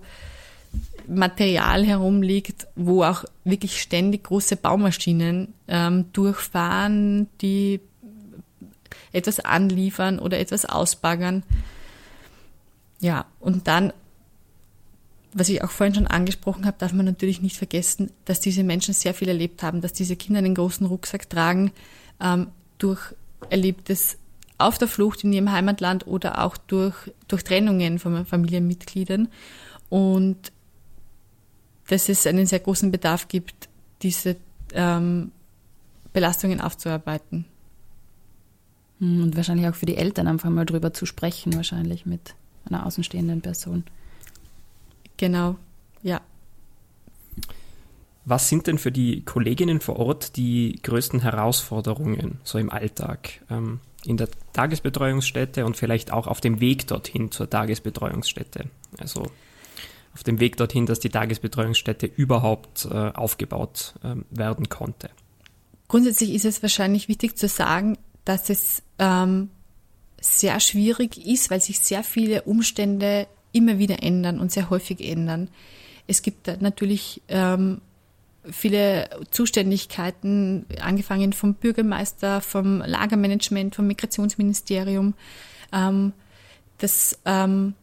Material 1.07 1.85
herumliegt, 1.85 2.67
wo 2.75 3.03
auch 3.03 3.23
wirklich 3.43 3.81
ständig 3.81 4.25
große 4.25 4.57
Baumaschinen 4.57 5.53
ähm, 5.67 6.05
durchfahren, 6.13 7.27
die 7.41 7.79
etwas 9.11 9.39
anliefern 9.39 10.19
oder 10.19 10.39
etwas 10.39 10.65
ausbaggern. 10.65 11.43
Ja, 12.99 13.25
und 13.39 13.67
dann, 13.67 13.93
was 15.33 15.49
ich 15.49 15.63
auch 15.63 15.71
vorhin 15.71 15.95
schon 15.95 16.07
angesprochen 16.07 16.65
habe, 16.65 16.77
darf 16.77 16.91
man 16.93 17.05
natürlich 17.05 17.41
nicht 17.41 17.57
vergessen, 17.57 18.11
dass 18.25 18.39
diese 18.39 18.63
Menschen 18.63 18.93
sehr 18.93 19.13
viel 19.13 19.27
erlebt 19.27 19.63
haben, 19.63 19.81
dass 19.81 19.93
diese 19.93 20.15
Kinder 20.15 20.39
einen 20.39 20.55
großen 20.55 20.85
Rucksack 20.85 21.29
tragen 21.29 21.71
ähm, 22.19 22.47
durch 22.77 23.13
Erlebtes 23.49 24.17
auf 24.57 24.77
der 24.77 24.89
Flucht 24.89 25.23
in 25.23 25.31
ihrem 25.31 25.51
Heimatland 25.51 26.05
oder 26.05 26.43
auch 26.43 26.57
durch, 26.57 26.95
durch 27.27 27.43
Trennungen 27.43 27.99
von 27.99 28.25
Familienmitgliedern. 28.25 29.29
Und 29.87 30.51
dass 31.87 32.09
es 32.09 32.27
einen 32.27 32.45
sehr 32.45 32.59
großen 32.59 32.91
Bedarf 32.91 33.29
gibt, 33.29 33.69
diese 34.01 34.35
ähm, 34.73 35.31
Belastungen 36.13 36.61
aufzuarbeiten. 36.61 37.45
Hm, 38.99 39.23
und 39.23 39.35
wahrscheinlich 39.35 39.67
auch 39.67 39.75
für 39.75 39.85
die 39.85 39.97
Eltern 39.97 40.27
einfach 40.27 40.49
mal 40.49 40.65
drüber 40.65 40.93
zu 40.93 41.05
sprechen, 41.05 41.55
wahrscheinlich 41.55 42.05
mit 42.05 42.35
einer 42.65 42.85
außenstehenden 42.85 43.41
Person. 43.41 43.83
Genau, 45.17 45.55
ja. 46.01 46.21
Was 48.25 48.47
sind 48.47 48.67
denn 48.67 48.77
für 48.77 48.91
die 48.91 49.23
Kolleginnen 49.25 49.79
vor 49.81 49.97
Ort 49.97 50.35
die 50.37 50.79
größten 50.83 51.21
Herausforderungen 51.21 52.39
so 52.43 52.57
im 52.57 52.69
Alltag? 52.69 53.41
Ähm, 53.49 53.79
in 54.05 54.17
der 54.17 54.29
Tagesbetreuungsstätte 54.53 55.65
und 55.65 55.75
vielleicht 55.75 56.13
auch 56.13 56.27
auf 56.27 56.41
dem 56.41 56.59
Weg 56.59 56.87
dorthin 56.87 57.31
zur 57.31 57.49
Tagesbetreuungsstätte? 57.49 58.69
Also 58.97 59.29
auf 60.13 60.23
dem 60.23 60.39
Weg 60.39 60.57
dorthin, 60.57 60.85
dass 60.85 60.99
die 60.99 61.09
Tagesbetreuungsstätte 61.09 62.05
überhaupt 62.05 62.85
äh, 62.85 62.93
aufgebaut 62.93 63.95
äh, 64.03 64.15
werden 64.29 64.69
konnte. 64.69 65.09
Grundsätzlich 65.87 66.33
ist 66.33 66.45
es 66.45 66.61
wahrscheinlich 66.61 67.07
wichtig 67.07 67.37
zu 67.37 67.47
sagen, 67.47 67.97
dass 68.25 68.49
es 68.49 68.83
ähm, 68.99 69.49
sehr 70.21 70.59
schwierig 70.59 71.17
ist, 71.25 71.49
weil 71.49 71.61
sich 71.61 71.79
sehr 71.79 72.03
viele 72.03 72.43
Umstände 72.43 73.27
immer 73.51 73.79
wieder 73.79 74.03
ändern 74.03 74.39
und 74.39 74.51
sehr 74.51 74.69
häufig 74.69 75.01
ändern. 75.01 75.49
Es 76.07 76.21
gibt 76.21 76.61
natürlich 76.61 77.21
ähm, 77.27 77.81
viele 78.51 79.09
Zuständigkeiten, 79.31 80.65
angefangen 80.81 81.33
vom 81.33 81.55
Bürgermeister, 81.55 82.41
vom 82.41 82.79
Lagermanagement, 82.79 83.75
vom 83.75 83.87
Migrationsministerium. 83.87 85.13
Ähm, 85.71 86.13
das 86.77 87.19
ähm, 87.25 87.73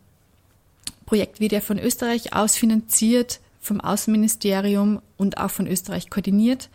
Projekt 1.05 1.41
wird 1.41 1.53
ja 1.53 1.61
von 1.61 1.79
Österreich 1.79 2.33
aus 2.33 2.57
finanziert, 2.57 3.41
vom 3.61 3.81
Außenministerium 3.81 5.01
und 5.17 5.39
auch 5.39 5.51
von 5.51 5.67
Österreich 5.67 6.11
koordiniert. 6.11 6.69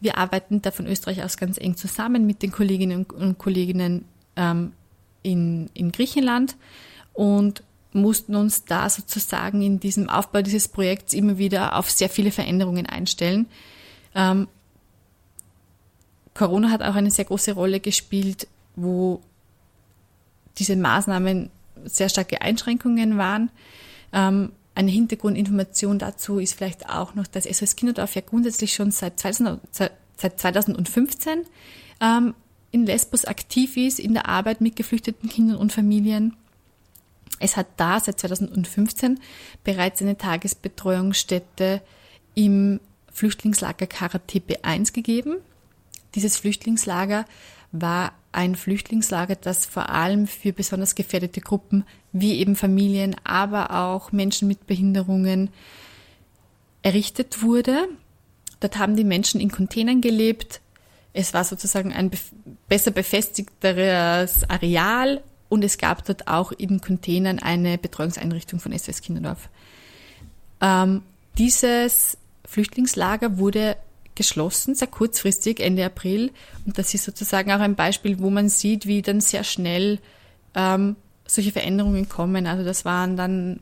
Wir 0.00 0.16
arbeiten 0.16 0.62
da 0.62 0.70
von 0.70 0.86
Österreich 0.86 1.22
aus 1.22 1.36
ganz 1.36 1.58
eng 1.58 1.76
zusammen 1.76 2.26
mit 2.26 2.42
den 2.42 2.52
Kolleginnen 2.52 3.04
und 3.04 3.38
Kollegen 3.38 4.04
ähm, 4.36 4.72
in, 5.22 5.70
in 5.74 5.92
Griechenland 5.92 6.56
und 7.12 7.62
mussten 7.92 8.34
uns 8.36 8.64
da 8.64 8.88
sozusagen 8.88 9.62
in 9.62 9.80
diesem 9.80 10.08
Aufbau 10.08 10.42
dieses 10.42 10.68
Projekts 10.68 11.14
immer 11.14 11.38
wieder 11.38 11.76
auf 11.76 11.90
sehr 11.90 12.08
viele 12.08 12.30
Veränderungen 12.30 12.86
einstellen. 12.86 13.46
Ähm, 14.14 14.48
Corona 16.34 16.70
hat 16.70 16.82
auch 16.82 16.94
eine 16.94 17.10
sehr 17.10 17.24
große 17.24 17.52
Rolle 17.52 17.80
gespielt, 17.80 18.46
wo 18.76 19.20
diese 20.58 20.76
Maßnahmen 20.76 21.50
sehr 21.84 22.08
starke 22.08 22.42
Einschränkungen 22.42 23.18
waren. 23.18 23.50
Ähm, 24.12 24.52
eine 24.74 24.90
Hintergrundinformation 24.90 25.98
dazu 25.98 26.38
ist 26.38 26.54
vielleicht 26.54 26.88
auch 26.88 27.14
noch, 27.14 27.26
dass 27.26 27.44
SOS 27.44 27.74
Kinderdorf 27.74 28.14
ja 28.14 28.22
grundsätzlich 28.22 28.74
schon 28.74 28.92
seit, 28.92 29.18
2000, 29.18 29.60
seit 29.72 30.40
2015 30.40 31.44
ähm, 32.00 32.34
in 32.70 32.86
Lesbos 32.86 33.24
aktiv 33.24 33.76
ist, 33.76 33.98
in 33.98 34.14
der 34.14 34.28
Arbeit 34.28 34.60
mit 34.60 34.76
geflüchteten 34.76 35.28
Kindern 35.28 35.56
und 35.56 35.72
Familien. 35.72 36.36
Es 37.40 37.56
hat 37.56 37.66
da 37.76 38.00
seit 38.00 38.20
2015 38.20 39.20
bereits 39.64 40.02
eine 40.02 40.18
Tagesbetreuungsstätte 40.18 41.80
im 42.34 42.80
Flüchtlingslager 43.12 43.86
Karatepe 43.86 44.64
1 44.64 44.92
gegeben. 44.92 45.36
Dieses 46.14 46.36
Flüchtlingslager 46.36 47.24
war 47.72 48.12
ein 48.32 48.54
Flüchtlingslager, 48.54 49.36
das 49.36 49.66
vor 49.66 49.90
allem 49.90 50.26
für 50.26 50.52
besonders 50.52 50.94
gefährdete 50.94 51.40
Gruppen 51.40 51.84
wie 52.12 52.38
eben 52.38 52.56
Familien, 52.56 53.16
aber 53.24 53.72
auch 53.72 54.12
Menschen 54.12 54.48
mit 54.48 54.66
Behinderungen 54.66 55.50
errichtet 56.82 57.42
wurde. 57.42 57.88
Dort 58.60 58.78
haben 58.78 58.96
die 58.96 59.04
Menschen 59.04 59.40
in 59.40 59.50
Containern 59.50 60.00
gelebt. 60.00 60.60
Es 61.20 61.34
war 61.34 61.42
sozusagen 61.42 61.92
ein 61.92 62.12
besser 62.68 62.92
befestigteres 62.92 64.48
Areal 64.48 65.20
und 65.48 65.64
es 65.64 65.76
gab 65.76 66.04
dort 66.04 66.28
auch 66.28 66.52
in 66.52 66.80
Containern 66.80 67.40
eine 67.40 67.76
Betreuungseinrichtung 67.76 68.60
von 68.60 68.70
SOS 68.70 69.02
Kinderdorf. 69.02 69.48
Ähm, 70.60 71.02
dieses 71.36 72.18
Flüchtlingslager 72.44 73.36
wurde 73.36 73.76
geschlossen, 74.14 74.76
sehr 74.76 74.86
kurzfristig, 74.86 75.58
Ende 75.58 75.84
April. 75.84 76.30
Und 76.64 76.78
das 76.78 76.94
ist 76.94 77.02
sozusagen 77.02 77.50
auch 77.50 77.58
ein 77.58 77.74
Beispiel, 77.74 78.20
wo 78.20 78.30
man 78.30 78.48
sieht, 78.48 78.86
wie 78.86 79.02
dann 79.02 79.20
sehr 79.20 79.42
schnell 79.42 79.98
ähm, 80.54 80.94
solche 81.26 81.50
Veränderungen 81.50 82.08
kommen. 82.08 82.46
Also 82.46 82.62
das 82.62 82.84
waren 82.84 83.16
dann 83.16 83.58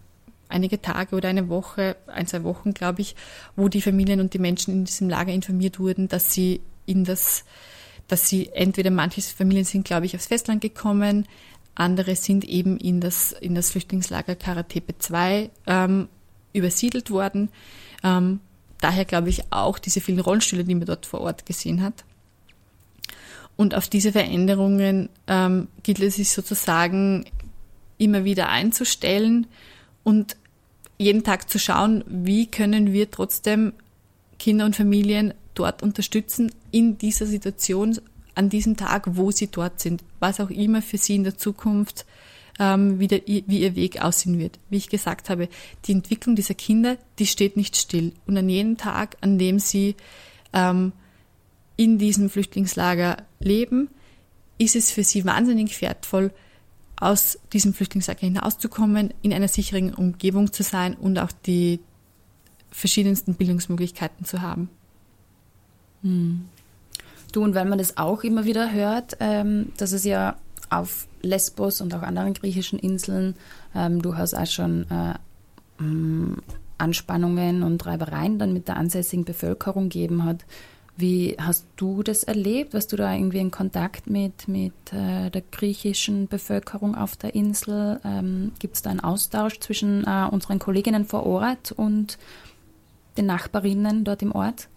einige 0.51 0.83
Tage 0.83 1.17
oder 1.17 1.31
eine 1.31 1.49
Woche, 1.49 1.97
ein, 2.07 2.27
zwei 2.27 2.45
Wochen, 2.45 2.75
glaube 2.75 3.01
ich, 3.01 3.17
wo 3.57 3.69
die 3.69 3.81
Familien 3.81 4.21
und 4.21 4.35
die 4.35 4.39
Menschen 4.39 4.75
in 4.75 4.85
diesem 4.85 5.09
Lager 5.09 5.33
informiert 5.33 5.79
wurden, 5.79 6.09
dass 6.09 6.35
sie 6.35 6.61
in 6.87 7.05
das, 7.05 7.45
dass 8.09 8.29
sie 8.29 8.51
entweder 8.53 8.91
manche 8.91 9.21
Familien 9.21 9.65
sind, 9.65 9.85
glaube 9.85 10.07
ich, 10.07 10.15
aufs 10.15 10.27
Festland 10.27 10.61
gekommen, 10.61 11.27
andere 11.77 12.17
sind 12.17 12.45
eben 12.45 12.79
in 12.79 13.01
das, 13.01 13.33
in 13.33 13.55
das 13.55 13.71
Flüchtlingslager 13.71 14.35
Karatepe 14.35 14.99
2 14.99 15.51
ähm, 15.67 16.09
übersiedelt 16.55 17.11
worden. 17.11 17.51
Ähm, 18.03 18.41
daher 18.81 19.05
glaube 19.05 19.29
ich 19.29 19.53
auch 19.53 19.79
diese 19.79 20.01
vielen 20.01 20.21
Rollstühle, 20.21 20.65
die 20.65 20.75
man 20.75 20.87
dort 20.87 21.05
vor 21.05 21.21
Ort 21.21 21.45
gesehen 21.45 21.83
hat. 21.83 22.05
Und 23.57 23.75
auf 23.75 23.89
diese 23.89 24.13
Veränderungen 24.13 25.11
ähm, 25.27 25.69
gilt 25.83 26.01
es 26.01 26.17
sich 26.17 26.31
sozusagen 26.31 27.27
immer 27.99 28.25
wieder 28.25 28.49
einzustellen 28.49 29.47
und 30.03 30.37
jeden 30.99 31.25
Tag 31.25 31.51
zu 31.51 31.59
schauen, 31.59 32.05
wie 32.07 32.47
können 32.47 32.93
wir 32.93 33.11
trotzdem 33.11 33.75
Kinder 34.39 34.65
und 34.65 34.77
Familien 34.77 35.35
dort 35.59 35.83
unterstützen 35.83 36.53
in 36.71 36.99
dieser 36.99 37.27
Situation, 37.27 37.99
an 38.35 38.51
diesem 38.51 38.77
Tag, 38.77 39.17
wo 39.17 39.31
sie 39.31 39.49
dort 39.49 39.81
sind, 39.81 40.05
was 40.21 40.41
auch 40.41 40.51
immer 40.51 40.83
für 40.83 40.99
sie 40.99 41.17
in 41.17 41.25
der 41.25 41.39
Zukunft 41.39 42.07
ähm, 42.59 42.99
wie, 43.01 43.11
wie 43.47 43.61
ihr 43.61 43.75
Weg 43.75 44.03
aussehen 44.03 44.39
wird. 44.39 44.59
Wie 44.71 44.77
ich 44.77 44.89
gesagt 44.89 45.29
habe, 45.29 45.49
die 45.85 45.93
Entwicklung 45.93 46.37
dieser 46.37 46.55
Kinder, 46.55 46.97
die 47.19 47.27
steht 47.27 47.57
nicht 47.57 47.77
still. 47.77 48.13
Und 48.27 48.37
an 48.37 48.49
jedem 48.49 48.77
Tag, 48.77 49.17
an 49.21 49.39
dem 49.39 49.59
sie 49.59 49.95
ähm, 50.53 50.93
in 51.77 51.99
diesem 51.99 52.31
Flüchtlingslager 52.31 53.19
leben, 53.41 53.89
ist 54.59 54.77
es 54.77 54.91
für 54.91 55.05
sie 55.05 55.25
wahnsinnig 55.25 55.81
wertvoll, 55.83 56.33
aus 56.99 57.39
diesem 57.53 57.75
Flüchtlingslager 57.75 58.21
hinauszukommen, 58.21 59.13
in 59.21 59.35
einer 59.35 59.49
sicheren 59.49 59.93
Umgebung 59.93 60.53
zu 60.53 60.63
sein 60.63 60.95
und 60.95 61.19
auch 61.19 61.31
die 61.31 61.81
verschiedensten 62.71 63.35
Bildungsmöglichkeiten 63.35 64.25
zu 64.25 64.41
haben. 64.41 64.71
Hm. 66.07 66.49
Du, 67.33 67.43
und 67.43 67.55
weil 67.55 67.67
man 67.67 67.79
das 67.79 67.99
auch 67.99 68.23
immer 68.23 68.45
wieder 68.45 68.73
hört, 68.73 69.17
ähm, 69.21 69.73
dass 69.77 69.93
es 69.93 70.05
ja 70.05 70.37
auf 70.71 71.07
Lesbos 71.23 71.81
und 71.81 71.93
auch 71.95 72.03
anderen 72.03 72.35
griechischen 72.35 72.79
Inseln 72.79 73.35
ähm, 73.75 74.01
durchaus 74.01 74.33
auch 74.33 74.47
schon 74.47 74.87
äh, 74.91 75.83
mm, 75.83 76.39
Anspannungen 76.79 77.63
und 77.63 77.85
Reibereien 77.85 78.39
dann 78.39 78.53
mit 78.53 78.69
der 78.69 78.77
ansässigen 78.77 79.25
Bevölkerung 79.25 79.89
gegeben 79.89 80.25
hat. 80.25 80.45
Wie 80.97 81.37
hast 81.39 81.67
du 81.77 82.03
das 82.03 82.23
erlebt? 82.23 82.73
Warst 82.73 82.93
du 82.93 82.97
da 82.97 83.13
irgendwie 83.13 83.39
in 83.41 83.51
Kontakt 83.51 84.09
mit, 84.09 84.49
mit 84.49 84.73
äh, 84.93 85.31
der 85.31 85.43
griechischen 85.51 86.27
Bevölkerung 86.27 86.95
auf 86.95 87.17
der 87.17 87.35
Insel? 87.35 88.01
Ähm, 88.03 88.53
Gibt 88.61 88.77
es 88.77 88.83
da 88.83 88.91
einen 88.91 89.01
Austausch 89.01 89.61
zwischen 89.61 90.05
äh, 90.05 90.27
unseren 90.31 90.59
Kolleginnen 90.59 91.05
vor 91.05 91.27
Ort 91.27 91.73
und 91.73 92.17
den 93.19 93.27
Nachbarinnen 93.27 94.05
dort 94.05 94.23
im 94.23 94.33
Ort? 94.33 94.69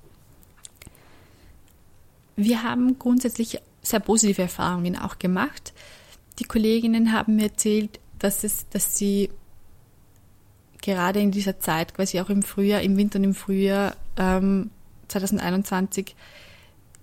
Wir 2.42 2.64
haben 2.64 2.98
grundsätzlich 2.98 3.60
sehr 3.82 4.00
positive 4.00 4.44
Erfahrungen 4.44 4.98
auch 4.98 5.20
gemacht. 5.20 5.74
Die 6.40 6.46
Kolleginnen 6.46 7.12
haben 7.12 7.36
mir 7.36 7.44
erzählt, 7.44 8.00
dass, 8.18 8.46
es, 8.46 8.70
dass 8.70 8.98
sie 8.98 9.30
gerade 10.82 11.20
in 11.20 11.32
dieser 11.32 11.60
Zeit, 11.60 11.94
quasi 11.94 12.18
auch 12.22 12.30
im 12.30 12.42
Frühjahr, 12.42 12.82
im 12.82 12.96
Winter 12.96 13.20
und 13.20 13.26
im 13.26 13.36
Frühjahr 13.36 13.94
ähm, 14.16 14.72
2021, 15.10 16.16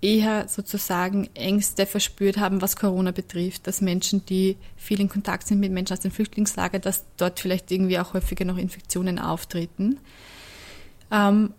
eher 0.00 0.48
sozusagen 0.48 1.28
Ängste 1.34 1.84
verspürt 1.84 2.38
haben, 2.38 2.62
was 2.62 2.76
Corona 2.76 3.10
betrifft, 3.10 3.66
dass 3.66 3.82
Menschen, 3.82 4.24
die 4.24 4.56
viel 4.74 5.00
in 5.00 5.10
Kontakt 5.10 5.46
sind 5.48 5.60
mit 5.60 5.70
Menschen 5.70 5.92
aus 5.92 6.00
dem 6.00 6.12
Flüchtlingslager, 6.12 6.78
dass 6.78 7.04
dort 7.18 7.40
vielleicht 7.40 7.70
irgendwie 7.70 7.98
auch 7.98 8.14
häufiger 8.14 8.46
noch 8.46 8.56
Infektionen 8.56 9.18
auftreten. 9.18 9.98
Ähm, 11.10 11.52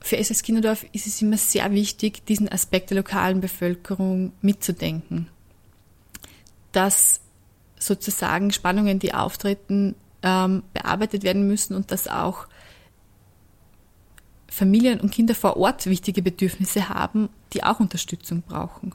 für 0.00 0.16
SS 0.16 0.42
Kinderdorf 0.42 0.86
ist 0.92 1.06
es 1.06 1.20
immer 1.20 1.36
sehr 1.36 1.70
wichtig, 1.72 2.24
diesen 2.26 2.48
Aspekt 2.48 2.90
der 2.90 2.98
lokalen 2.98 3.40
Bevölkerung 3.40 4.32
mitzudenken. 4.40 5.28
Dass 6.72 7.20
sozusagen 7.78 8.52
Spannungen, 8.52 8.98
die 8.98 9.14
auftreten, 9.14 9.94
ähm, 10.22 10.62
bearbeitet 10.72 11.22
werden 11.22 11.46
müssen 11.46 11.74
und 11.74 11.90
dass 11.90 12.08
auch 12.08 12.46
Familien 14.48 15.00
und 15.00 15.12
Kinder 15.12 15.34
vor 15.34 15.56
Ort 15.56 15.86
wichtige 15.86 16.22
Bedürfnisse 16.22 16.88
haben, 16.88 17.28
die 17.52 17.62
auch 17.62 17.80
Unterstützung 17.80 18.42
brauchen. 18.42 18.94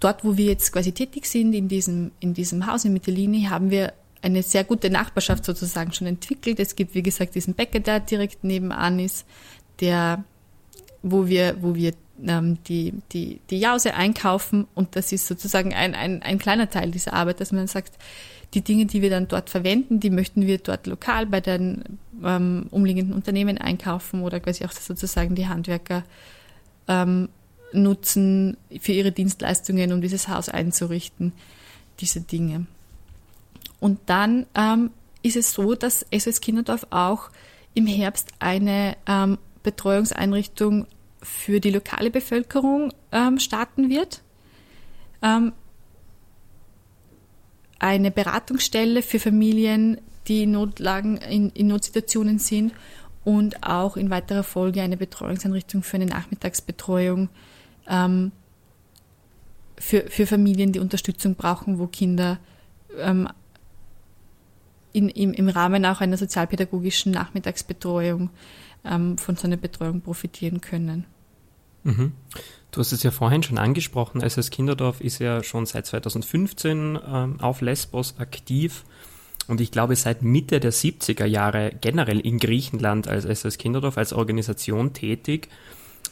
Dort, 0.00 0.24
wo 0.24 0.36
wir 0.36 0.46
jetzt 0.46 0.72
quasi 0.72 0.92
tätig 0.92 1.26
sind, 1.26 1.54
in 1.54 1.68
diesem, 1.68 2.12
in 2.20 2.34
diesem 2.34 2.66
Haus 2.66 2.84
in 2.84 2.92
Mittelini, 2.92 3.44
haben 3.44 3.70
wir 3.70 3.94
eine 4.22 4.42
sehr 4.42 4.64
gute 4.64 4.88
Nachbarschaft 4.88 5.44
sozusagen 5.44 5.92
schon 5.92 6.06
entwickelt. 6.06 6.60
Es 6.60 6.76
gibt, 6.76 6.94
wie 6.94 7.02
gesagt, 7.02 7.34
diesen 7.34 7.54
Bäcker, 7.54 7.80
der 7.80 8.00
direkt 8.00 8.44
nebenan 8.44 8.98
ist, 8.98 9.26
der, 9.80 10.24
wo 11.02 11.26
wir, 11.26 11.56
wo 11.60 11.74
wir 11.74 11.92
ähm, 12.24 12.58
die, 12.64 12.94
die, 13.12 13.40
die 13.50 13.58
Jause 13.58 13.94
einkaufen 13.94 14.66
und 14.74 14.96
das 14.96 15.12
ist 15.12 15.26
sozusagen 15.26 15.74
ein, 15.74 15.94
ein, 15.94 16.22
ein 16.22 16.38
kleiner 16.38 16.70
Teil 16.70 16.90
dieser 16.90 17.14
Arbeit, 17.14 17.40
dass 17.40 17.52
man 17.52 17.66
sagt, 17.66 17.94
die 18.54 18.60
Dinge, 18.60 18.86
die 18.86 19.02
wir 19.02 19.10
dann 19.10 19.28
dort 19.28 19.50
verwenden, 19.50 19.98
die 19.98 20.10
möchten 20.10 20.46
wir 20.46 20.58
dort 20.58 20.86
lokal 20.86 21.26
bei 21.26 21.40
den 21.40 21.98
ähm, 22.22 22.66
umliegenden 22.70 23.14
Unternehmen 23.14 23.58
einkaufen 23.58 24.22
oder 24.22 24.40
quasi 24.40 24.64
auch 24.64 24.72
sozusagen 24.72 25.34
die 25.34 25.48
Handwerker 25.48 26.04
ähm, 26.86 27.28
nutzen 27.72 28.58
für 28.80 28.92
ihre 28.92 29.12
Dienstleistungen, 29.12 29.92
um 29.92 30.02
dieses 30.02 30.28
Haus 30.28 30.48
einzurichten, 30.50 31.32
diese 32.00 32.20
Dinge. 32.20 32.66
Und 33.82 33.98
dann 34.06 34.46
ähm, 34.54 34.92
ist 35.24 35.34
es 35.34 35.54
so, 35.54 35.74
dass 35.74 36.06
SOS 36.16 36.40
Kinderdorf 36.40 36.86
auch 36.90 37.30
im 37.74 37.88
Herbst 37.88 38.30
eine 38.38 38.96
ähm, 39.08 39.38
Betreuungseinrichtung 39.64 40.86
für 41.20 41.58
die 41.58 41.70
lokale 41.70 42.12
Bevölkerung 42.12 42.92
ähm, 43.10 43.40
starten 43.40 43.90
wird. 43.90 44.22
Ähm, 45.20 45.52
eine 47.80 48.12
Beratungsstelle 48.12 49.02
für 49.02 49.18
Familien, 49.18 50.00
die 50.28 50.44
in 50.44 50.52
Notlagen, 50.52 51.16
in, 51.16 51.50
in 51.50 51.66
Notsituationen 51.66 52.38
sind 52.38 52.72
und 53.24 53.64
auch 53.64 53.96
in 53.96 54.10
weiterer 54.10 54.44
Folge 54.44 54.80
eine 54.80 54.96
Betreuungseinrichtung 54.96 55.82
für 55.82 55.96
eine 55.96 56.06
Nachmittagsbetreuung 56.06 57.30
ähm, 57.88 58.30
für, 59.76 60.02
für 60.08 60.28
Familien, 60.28 60.70
die 60.70 60.78
Unterstützung 60.78 61.34
brauchen, 61.34 61.80
wo 61.80 61.88
Kinder 61.88 62.38
ähm, 63.00 63.26
in, 64.92 65.08
im, 65.08 65.32
im 65.32 65.48
Rahmen 65.48 65.84
auch 65.86 66.00
einer 66.00 66.16
sozialpädagogischen 66.16 67.12
Nachmittagsbetreuung 67.12 68.30
ähm, 68.84 69.18
von 69.18 69.36
so 69.36 69.46
einer 69.46 69.56
Betreuung 69.56 70.00
profitieren 70.00 70.60
können. 70.60 71.04
Mhm. 71.84 72.12
Du 72.70 72.80
hast 72.80 72.92
es 72.92 73.02
ja 73.02 73.10
vorhin 73.10 73.42
schon 73.42 73.58
angesprochen, 73.58 74.22
SS 74.22 74.50
Kinderdorf 74.50 75.00
ist 75.00 75.18
ja 75.18 75.42
schon 75.42 75.66
seit 75.66 75.86
2015 75.86 76.98
ähm, 77.06 77.40
auf 77.40 77.60
Lesbos 77.60 78.14
aktiv 78.18 78.84
und 79.46 79.60
ich 79.60 79.70
glaube 79.70 79.96
seit 79.96 80.22
Mitte 80.22 80.60
der 80.60 80.72
70er 80.72 81.26
Jahre 81.26 81.72
generell 81.80 82.20
in 82.20 82.38
Griechenland 82.38 83.08
als 83.08 83.24
SS 83.24 83.58
Kinderdorf 83.58 83.98
als 83.98 84.12
Organisation 84.12 84.92
tätig. 84.92 85.48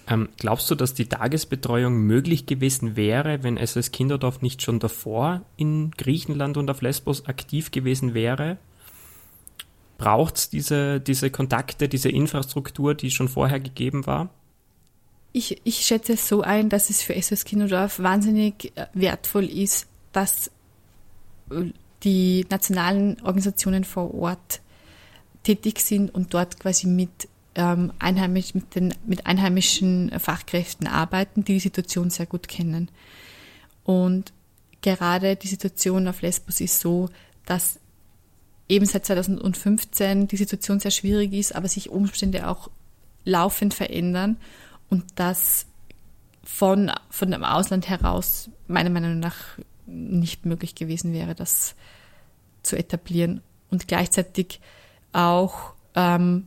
Ähm, 0.06 0.28
glaubst 0.38 0.70
du, 0.70 0.74
dass 0.74 0.92
die 0.92 1.06
Tagesbetreuung 1.06 1.94
möglich 1.94 2.46
gewesen 2.46 2.96
wäre, 2.96 3.42
wenn 3.42 3.56
SS 3.56 3.92
Kinderdorf 3.92 4.42
nicht 4.42 4.60
schon 4.60 4.80
davor 4.80 5.42
in 5.56 5.92
Griechenland 5.92 6.56
und 6.56 6.70
auf 6.70 6.82
Lesbos 6.82 7.26
aktiv 7.26 7.70
gewesen 7.70 8.12
wäre? 8.12 8.58
Braucht 10.00 10.38
es 10.38 10.48
diese, 10.48 10.98
diese 10.98 11.28
Kontakte, 11.28 11.86
diese 11.86 12.08
Infrastruktur, 12.08 12.94
die 12.94 13.10
schon 13.10 13.28
vorher 13.28 13.60
gegeben 13.60 14.06
war? 14.06 14.30
Ich, 15.34 15.60
ich 15.64 15.84
schätze 15.84 16.14
es 16.14 16.26
so 16.26 16.40
ein, 16.40 16.70
dass 16.70 16.88
es 16.88 17.02
für 17.02 17.20
SOS 17.20 17.44
Kinodorf 17.44 17.98
wahnsinnig 17.98 18.72
äh, 18.76 18.86
wertvoll 18.94 19.44
ist, 19.44 19.88
dass 20.12 20.50
äh, 21.50 21.64
die 22.02 22.46
nationalen 22.48 23.20
Organisationen 23.20 23.84
vor 23.84 24.14
Ort 24.14 24.62
tätig 25.42 25.80
sind 25.80 26.14
und 26.14 26.32
dort 26.32 26.58
quasi 26.58 26.86
mit, 26.86 27.28
ähm, 27.54 27.92
einheimisch, 27.98 28.54
mit, 28.54 28.74
den, 28.74 28.94
mit 29.04 29.26
einheimischen 29.26 30.18
Fachkräften 30.18 30.86
arbeiten, 30.86 31.44
die 31.44 31.52
die 31.52 31.60
Situation 31.60 32.08
sehr 32.08 32.24
gut 32.24 32.48
kennen. 32.48 32.90
Und 33.84 34.32
gerade 34.80 35.36
die 35.36 35.48
Situation 35.48 36.08
auf 36.08 36.22
Lesbos 36.22 36.62
ist 36.62 36.80
so, 36.80 37.10
dass 37.44 37.79
eben 38.70 38.86
seit 38.86 39.04
2015 39.04 40.28
die 40.28 40.36
Situation 40.36 40.80
sehr 40.80 40.92
schwierig 40.92 41.32
ist, 41.32 41.54
aber 41.54 41.68
sich 41.68 41.90
Umstände 41.90 42.48
auch 42.48 42.70
laufend 43.24 43.74
verändern 43.74 44.36
und 44.88 45.04
das 45.16 45.66
von, 46.42 46.90
von 47.10 47.30
dem 47.30 47.44
Ausland 47.44 47.88
heraus 47.88 48.48
meiner 48.66 48.90
Meinung 48.90 49.18
nach 49.18 49.36
nicht 49.86 50.46
möglich 50.46 50.74
gewesen 50.74 51.12
wäre, 51.12 51.34
das 51.34 51.74
zu 52.62 52.76
etablieren 52.76 53.42
und 53.70 53.88
gleichzeitig 53.88 54.60
auch 55.12 55.74
ähm, 55.94 56.46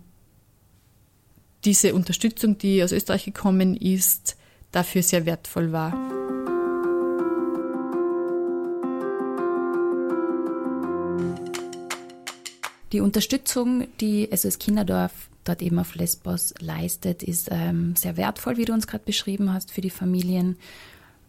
diese 1.65 1.93
Unterstützung, 1.93 2.57
die 2.57 2.83
aus 2.83 2.91
Österreich 2.91 3.25
gekommen 3.25 3.75
ist, 3.75 4.37
dafür 4.71 5.03
sehr 5.03 5.25
wertvoll 5.25 5.71
war. 5.71 6.22
Die 12.93 13.01
Unterstützung, 13.01 13.87
die 13.99 14.29
SOS 14.31 14.59
Kinderdorf 14.59 15.11
dort 15.45 15.63
eben 15.63 15.79
auf 15.79 15.95
Lesbos 15.95 16.53
leistet, 16.59 17.23
ist 17.23 17.49
ähm, 17.51 17.95
sehr 17.95 18.17
wertvoll, 18.17 18.57
wie 18.57 18.65
du 18.65 18.73
uns 18.73 18.85
gerade 18.85 19.03
beschrieben 19.03 19.51
hast, 19.51 19.71
für 19.71 19.81
die 19.81 19.89
Familien. 19.89 20.57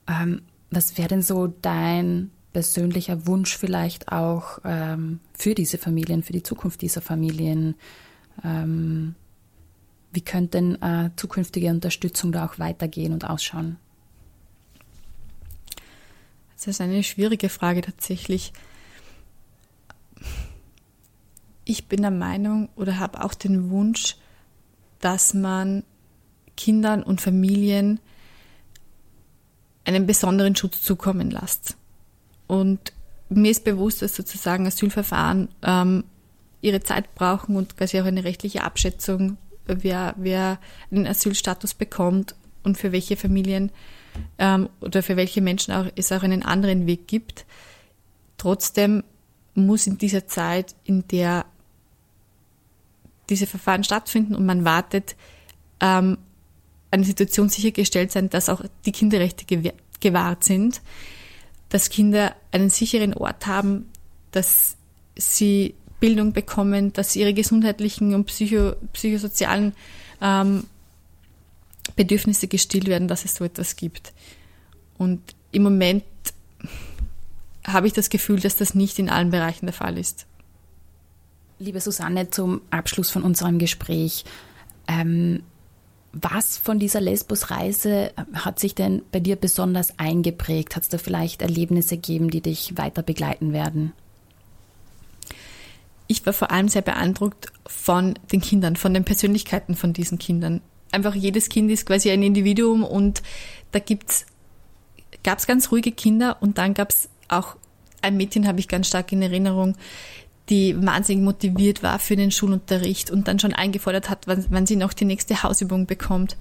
Ähm, 0.07 0.43
was 0.71 0.99
wäre 0.99 1.09
denn 1.09 1.23
so 1.23 1.47
dein 1.47 2.31
persönlicher 2.53 3.27
Wunsch 3.27 3.57
vielleicht 3.57 4.13
auch 4.13 4.59
ähm, 4.63 5.21
für 5.33 5.55
diese 5.55 5.79
Familien, 5.79 6.23
für 6.23 6.35
die 6.35 6.43
Zukunft 6.43 6.83
dieser 6.83 7.01
Familien? 7.01 7.77
Ähm, 8.45 9.15
wie 10.13 10.21
könnte 10.21 10.59
denn 10.59 10.83
äh, 10.83 11.11
zukünftige 11.17 11.71
Unterstützung 11.71 12.31
da 12.31 12.45
auch 12.45 12.59
weitergehen 12.59 13.15
und 13.15 13.25
ausschauen? 13.25 13.79
Das 16.57 16.67
ist 16.67 16.83
eine 16.83 17.03
schwierige 17.03 17.49
Frage 17.49 17.81
tatsächlich 17.81 18.53
ich 21.65 21.89
bin 21.89 22.03
der 22.03 22.11
Meinung 22.11 22.69
oder 22.77 22.99
habe 22.99 23.25
auch 23.25 23.35
den 23.35 23.71
Wunsch, 23.71 24.17
dass 25.01 25.35
man 25.35 25.85
Kindern 26.57 27.03
und 27.03 27.21
Familien 27.21 28.01
einen 29.85 30.07
besonderen 30.07 30.57
Schutz 30.57 30.83
zukommen 30.83 31.31
lässt. 31.31 31.77
Und 32.47 32.93
mir 33.29 33.51
ist 33.51 33.65
bewusst, 33.65 34.03
dass 34.03 34.15
sozusagen 34.15 34.67
Asylverfahren 34.67 35.49
ähm, 35.63 36.05
ihre 36.61 36.81
Zeit 36.81 37.15
brauchen 37.15 37.57
und 37.57 37.77
quasi 37.77 38.01
auch 38.01 38.07
eine 38.07 38.25
rechtliche 38.25 38.65
Abschätzung, 38.65 39.37
wer, 39.67 40.15
wer 40.17 40.59
einen 40.91 41.07
Asylstatus 41.07 41.75
bekommt 41.75 42.35
und 42.63 42.79
für 42.79 42.93
welche 42.93 43.17
Familien 43.17 43.71
ähm, 44.39 44.69
oder 44.81 45.03
für 45.03 45.17
welche 45.17 45.41
Menschen 45.41 45.75
auch, 45.75 45.87
es 45.97 46.13
auch 46.13 46.23
einen 46.23 46.43
anderen 46.43 46.87
Weg 46.87 47.09
gibt. 47.09 47.45
Trotzdem 48.39 49.05
muss 49.55 49.87
in 49.87 49.99
dieser 49.99 50.27
Zeit, 50.27 50.75
in 50.85 51.07
der 51.09 51.45
diese 53.29 53.47
Verfahren 53.47 53.85
stattfinden 53.85 54.35
und 54.35 54.47
man 54.47 54.65
wartet, 54.65 55.17
ähm, 55.81 56.19
eine 56.91 57.05
Situation 57.05 57.49
sichergestellt 57.49 58.13
sein, 58.13 58.31
dass 58.31 58.49
auch 58.49 58.63
die 58.87 58.93
Kinderrechte 58.93 59.45
gewahrt 60.01 60.45
sind, 60.45 60.81
dass 61.69 61.91
Kinder 61.91 62.37
einen 62.53 62.71
sicheren 62.71 63.15
Ort 63.15 63.47
haben, 63.47 63.89
dass 64.31 64.77
sie 65.17 65.75
Bildung 65.99 66.33
bekommen, 66.33 66.93
dass 66.93 67.17
ihre 67.17 67.35
gesundheitlichen 67.35 68.15
und 68.15 68.27
psycho, 68.27 68.75
psychosozialen 68.93 69.73
ähm, 70.21 70.65
Bedürfnisse 71.97 72.47
gestillt 72.47 72.87
werden, 72.87 73.09
dass 73.09 73.25
es 73.25 73.35
so 73.35 73.45
etwas 73.45 73.77
gibt. 73.77 74.13
Und 74.99 75.21
im 75.51 75.63
Moment 75.63 76.05
habe 77.67 77.87
ich 77.87 77.93
das 77.93 78.11
Gefühl, 78.11 78.41
dass 78.41 78.57
das 78.57 78.75
nicht 78.75 78.99
in 78.99 79.09
allen 79.09 79.31
Bereichen 79.31 79.67
der 79.67 79.73
Fall 79.73 79.99
ist. 79.99 80.27
Liebe 81.59 81.81
Susanne, 81.81 82.31
zum 82.31 82.63
Abschluss 82.71 83.11
von 83.11 83.23
unserem 83.23 83.59
Gespräch. 83.59 84.25
Ähm, 84.89 85.43
was 86.13 86.59
von 86.59 86.79
dieser 86.79 87.01
Lesbos-Reise 87.01 88.13
hat 88.35 88.61
sich 88.61 88.75
denn 88.75 89.03
bei 89.11 89.21
dir 89.21 89.37
besonders 89.37 89.99
eingeprägt? 89.99 90.77
Hat 90.77 90.85
es 90.85 90.89
da 90.89 90.99
vielleicht 90.99 91.43
Erlebnisse 91.43 91.97
gegeben, 91.97 92.31
die 92.31 92.41
dich 92.41 92.77
weiter 92.77 93.03
begleiten 93.03 93.53
werden? 93.53 93.93
Ich 96.07 96.25
war 96.27 96.33
vor 96.33 96.51
allem 96.51 96.69
sehr 96.69 96.83
beeindruckt 96.83 97.53
von 97.67 98.15
den 98.31 98.41
Kindern, 98.41 98.77
von 98.77 98.95
den 98.95 99.05
Persönlichkeiten 99.05 99.75
von 99.75 99.93
diesen 99.93 100.19
Kindern. 100.19 100.61
Einfach 100.93 101.15
jedes 101.15 101.49
Kind 101.49 101.71
ist 101.71 101.87
quasi 101.87 102.11
ein 102.11 102.23
Individuum 102.23 102.85
und 102.85 103.23
da 103.73 103.81
gab 103.81 105.39
es 105.39 105.47
ganz 105.47 105.73
ruhige 105.73 105.91
Kinder 105.93 106.37
und 106.41 106.59
dann 106.59 106.75
gab 106.75 106.91
es 106.91 107.09
auch 107.29 107.57
ein 108.03 108.17
Mädchen, 108.17 108.47
habe 108.47 108.61
ich 108.61 108.69
ganz 108.69 108.87
stark 108.87 109.11
in 109.13 109.23
Erinnerung, 109.23 109.77
die 110.51 110.77
wahnsinnig 110.85 111.25
motiviert 111.25 111.83
war 111.83 111.99
für 111.99 112.17
den 112.17 112.31
Schulunterricht 112.31 113.11
und 113.11 113.29
dann 113.29 113.39
schon 113.39 113.53
eingefordert 113.53 114.11
hat, 114.11 114.27
wann, 114.27 114.45
wann 114.51 114.67
sie 114.67 114.77
noch 114.77 114.93
die 114.93 115.07
nächste 115.07 115.43
Hausübung 115.43 115.87
bekommt. 115.87 116.37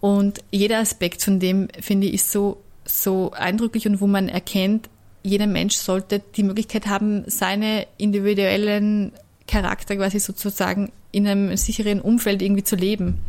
Und 0.00 0.40
jeder 0.50 0.78
Aspekt 0.78 1.22
von 1.22 1.40
dem, 1.40 1.68
finde 1.80 2.06
ich, 2.06 2.14
ist 2.14 2.30
so, 2.30 2.62
so 2.84 3.32
eindrücklich 3.32 3.86
und 3.88 4.00
wo 4.00 4.06
man 4.06 4.28
erkennt, 4.28 4.88
jeder 5.22 5.46
Mensch 5.46 5.76
sollte 5.76 6.22
die 6.36 6.42
Möglichkeit 6.42 6.86
haben, 6.86 7.24
seine 7.26 7.86
individuellen 7.96 9.12
Charakter 9.48 9.96
quasi 9.96 10.20
sozusagen 10.20 10.92
in 11.12 11.26
einem 11.26 11.56
sicheren 11.56 12.00
Umfeld 12.00 12.42
irgendwie 12.42 12.64
zu 12.64 12.76
leben. 12.76 13.20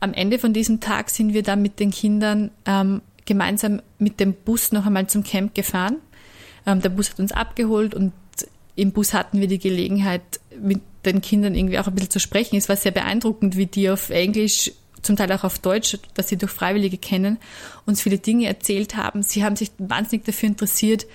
Am 0.00 0.14
Ende 0.14 0.38
von 0.38 0.52
diesem 0.52 0.80
Tag 0.80 1.10
sind 1.10 1.34
wir 1.34 1.42
dann 1.42 1.60
mit 1.60 1.80
den 1.80 1.90
Kindern 1.90 2.50
ähm, 2.64 3.02
gemeinsam 3.24 3.82
mit 3.98 4.20
dem 4.20 4.32
Bus 4.32 4.70
noch 4.70 4.86
einmal 4.86 5.08
zum 5.08 5.24
Camp 5.24 5.54
gefahren. 5.54 5.96
Ähm, 6.66 6.80
der 6.80 6.90
Bus 6.90 7.10
hat 7.10 7.18
uns 7.18 7.32
abgeholt 7.32 7.94
und 7.94 8.12
im 8.78 8.92
Bus 8.92 9.12
hatten 9.12 9.40
wir 9.40 9.48
die 9.48 9.58
Gelegenheit, 9.58 10.22
mit 10.60 10.80
den 11.04 11.20
Kindern 11.20 11.56
irgendwie 11.56 11.80
auch 11.80 11.88
ein 11.88 11.94
bisschen 11.94 12.10
zu 12.10 12.20
sprechen. 12.20 12.56
Es 12.56 12.68
war 12.68 12.76
sehr 12.76 12.92
beeindruckend, 12.92 13.56
wie 13.56 13.66
die 13.66 13.90
auf 13.90 14.10
Englisch, 14.10 14.70
zum 15.02 15.16
Teil 15.16 15.32
auch 15.32 15.42
auf 15.42 15.58
Deutsch, 15.58 15.98
dass 16.14 16.28
sie 16.28 16.36
durch 16.36 16.52
Freiwillige 16.52 16.96
kennen, 16.96 17.38
uns 17.86 18.00
viele 18.02 18.18
Dinge 18.18 18.46
erzählt 18.46 18.94
haben. 18.94 19.22
Sie 19.22 19.44
haben 19.44 19.56
sich 19.56 19.72
wahnsinnig 19.78 20.26
dafür 20.26 20.48
interessiert, 20.48 21.06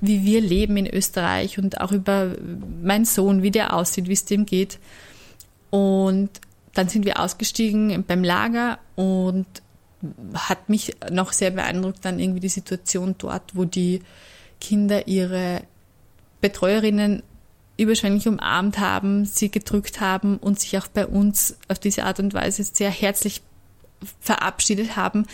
wie 0.00 0.24
wir 0.24 0.40
leben 0.40 0.78
in 0.78 0.86
Österreich 0.86 1.58
und 1.58 1.82
auch 1.82 1.92
über 1.92 2.34
meinen 2.82 3.04
Sohn, 3.04 3.42
wie 3.42 3.50
der 3.50 3.74
aussieht, 3.74 4.08
wie 4.08 4.14
es 4.14 4.24
dem 4.24 4.46
geht. 4.46 4.78
Und 5.68 6.30
dann 6.72 6.88
sind 6.88 7.04
wir 7.04 7.20
ausgestiegen 7.20 8.04
beim 8.06 8.24
Lager 8.24 8.78
und 8.96 9.46
hat 10.34 10.70
mich 10.70 10.96
noch 11.10 11.32
sehr 11.32 11.50
beeindruckt 11.50 12.04
dann 12.06 12.18
irgendwie 12.18 12.40
die 12.40 12.48
Situation 12.48 13.16
dort, 13.18 13.54
wo 13.54 13.66
die 13.66 14.00
Kinder 14.60 15.08
ihre 15.08 15.62
Betreuerinnen 16.42 17.22
überschwänglich 17.78 18.28
umarmt 18.28 18.78
haben, 18.78 19.24
sie 19.24 19.50
gedrückt 19.50 20.00
haben 20.00 20.36
und 20.36 20.60
sich 20.60 20.76
auch 20.76 20.88
bei 20.88 21.06
uns 21.06 21.56
auf 21.68 21.78
diese 21.78 22.04
Art 22.04 22.20
und 22.20 22.34
Weise 22.34 22.62
sehr 22.62 22.90
herzlich 22.90 23.40
verabschiedet 24.20 24.96
haben, 24.96 25.26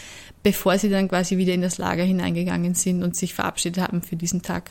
bevor 0.42 0.79
sie 0.79 0.90
dann 0.90 1.09
quasi 1.09 1.37
wieder 1.37 1.55
in 1.55 1.62
das 1.62 1.79
Lager 1.79 2.05
hineingegangen 2.05 2.75
sind 2.75 3.03
und 3.03 3.16
sich 3.16 3.35
verabschiedet 3.35 3.83
haben 3.83 4.03
für 4.03 4.16
diesen 4.16 4.42
Tag. 4.42 4.71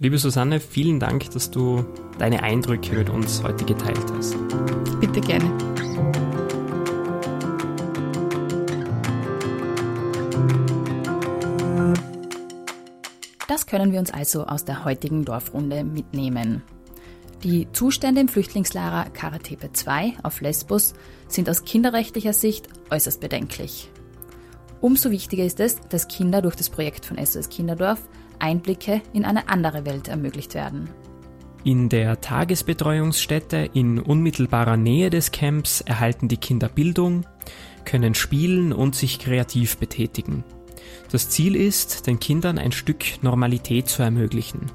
Liebe 0.00 0.18
Susanne, 0.18 0.60
vielen 0.60 0.98
Dank, 0.98 1.30
dass 1.30 1.50
du 1.50 1.86
deine 2.18 2.42
Eindrücke 2.42 2.94
mit 2.94 3.08
uns 3.08 3.42
heute 3.42 3.64
geteilt 3.64 4.12
hast. 4.12 4.36
Bitte 5.00 5.20
gerne. 5.20 5.83
Das 13.54 13.66
können 13.66 13.92
wir 13.92 14.00
uns 14.00 14.10
also 14.10 14.46
aus 14.46 14.64
der 14.64 14.84
heutigen 14.84 15.24
Dorfrunde 15.24 15.84
mitnehmen. 15.84 16.64
Die 17.44 17.68
Zustände 17.70 18.20
im 18.20 18.26
Flüchtlingslager 18.26 19.08
Karatepe 19.10 19.70
2 19.72 20.14
auf 20.24 20.40
Lesbos 20.40 20.92
sind 21.28 21.48
aus 21.48 21.64
kinderrechtlicher 21.64 22.32
Sicht 22.32 22.66
äußerst 22.90 23.20
bedenklich. 23.20 23.92
Umso 24.80 25.12
wichtiger 25.12 25.44
ist 25.44 25.60
es, 25.60 25.78
dass 25.88 26.08
Kinder 26.08 26.42
durch 26.42 26.56
das 26.56 26.68
Projekt 26.68 27.06
von 27.06 27.24
SOS 27.24 27.48
Kinderdorf 27.48 28.00
Einblicke 28.40 29.02
in 29.12 29.24
eine 29.24 29.48
andere 29.48 29.86
Welt 29.86 30.08
ermöglicht 30.08 30.54
werden. 30.54 30.90
In 31.62 31.88
der 31.88 32.20
Tagesbetreuungsstätte 32.20 33.70
in 33.72 34.00
unmittelbarer 34.00 34.76
Nähe 34.76 35.10
des 35.10 35.30
Camps 35.30 35.80
erhalten 35.80 36.26
die 36.26 36.38
Kinder 36.38 36.68
Bildung, 36.68 37.24
können 37.84 38.16
spielen 38.16 38.72
und 38.72 38.96
sich 38.96 39.20
kreativ 39.20 39.78
betätigen. 39.78 40.42
Das 41.10 41.28
Ziel 41.28 41.56
ist, 41.56 42.06
den 42.06 42.18
Kindern 42.18 42.58
ein 42.58 42.72
Stück 42.72 43.22
Normalität 43.22 43.88
zu 43.88 44.02
ermöglichen 44.02 44.70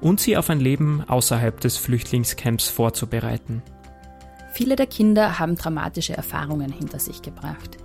und 0.00 0.20
sie 0.20 0.36
auf 0.36 0.50
ein 0.50 0.60
Leben 0.60 1.04
außerhalb 1.06 1.60
des 1.60 1.76
Flüchtlingscamps 1.76 2.68
vorzubereiten. 2.68 3.62
Viele 4.52 4.76
der 4.76 4.86
Kinder 4.86 5.38
haben 5.38 5.56
dramatische 5.56 6.16
Erfahrungen 6.16 6.72
hinter 6.72 6.98
sich 7.00 7.22
gebracht. 7.22 7.78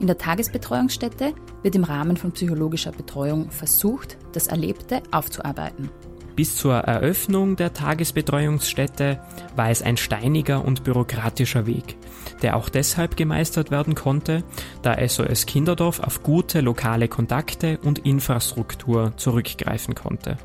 In 0.00 0.06
der 0.06 0.18
Tagesbetreuungsstätte 0.18 1.34
wird 1.62 1.74
im 1.76 1.84
Rahmen 1.84 2.16
von 2.16 2.32
psychologischer 2.32 2.92
Betreuung 2.92 3.50
versucht, 3.50 4.16
das 4.32 4.48
Erlebte 4.48 5.02
aufzuarbeiten. 5.10 5.90
Bis 6.36 6.56
zur 6.56 6.74
Eröffnung 6.74 7.54
der 7.54 7.74
Tagesbetreuungsstätte 7.74 9.20
war 9.54 9.70
es 9.70 9.82
ein 9.82 9.96
steiniger 9.96 10.64
und 10.64 10.82
bürokratischer 10.82 11.66
Weg, 11.66 11.96
der 12.42 12.56
auch 12.56 12.68
deshalb 12.68 13.16
gemeistert 13.16 13.70
werden 13.70 13.94
konnte, 13.94 14.42
da 14.82 14.96
SOS 15.06 15.46
Kinderdorf 15.46 16.00
auf 16.00 16.24
gute 16.24 16.60
lokale 16.60 17.06
Kontakte 17.06 17.78
und 17.84 18.00
Infrastruktur 18.00 19.12
zurückgreifen 19.16 19.94
konnte. 19.94 20.36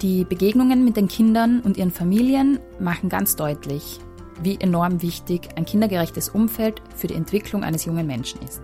Die 0.00 0.24
Begegnungen 0.24 0.84
mit 0.84 0.96
den 0.96 1.06
Kindern 1.06 1.60
und 1.60 1.76
ihren 1.76 1.92
Familien 1.92 2.58
machen 2.80 3.08
ganz 3.08 3.36
deutlich, 3.36 4.00
wie 4.42 4.60
enorm 4.60 5.02
wichtig 5.02 5.50
ein 5.54 5.64
kindergerechtes 5.64 6.30
Umfeld 6.30 6.82
für 6.96 7.06
die 7.06 7.14
Entwicklung 7.14 7.62
eines 7.62 7.84
jungen 7.84 8.08
Menschen 8.08 8.42
ist. 8.42 8.62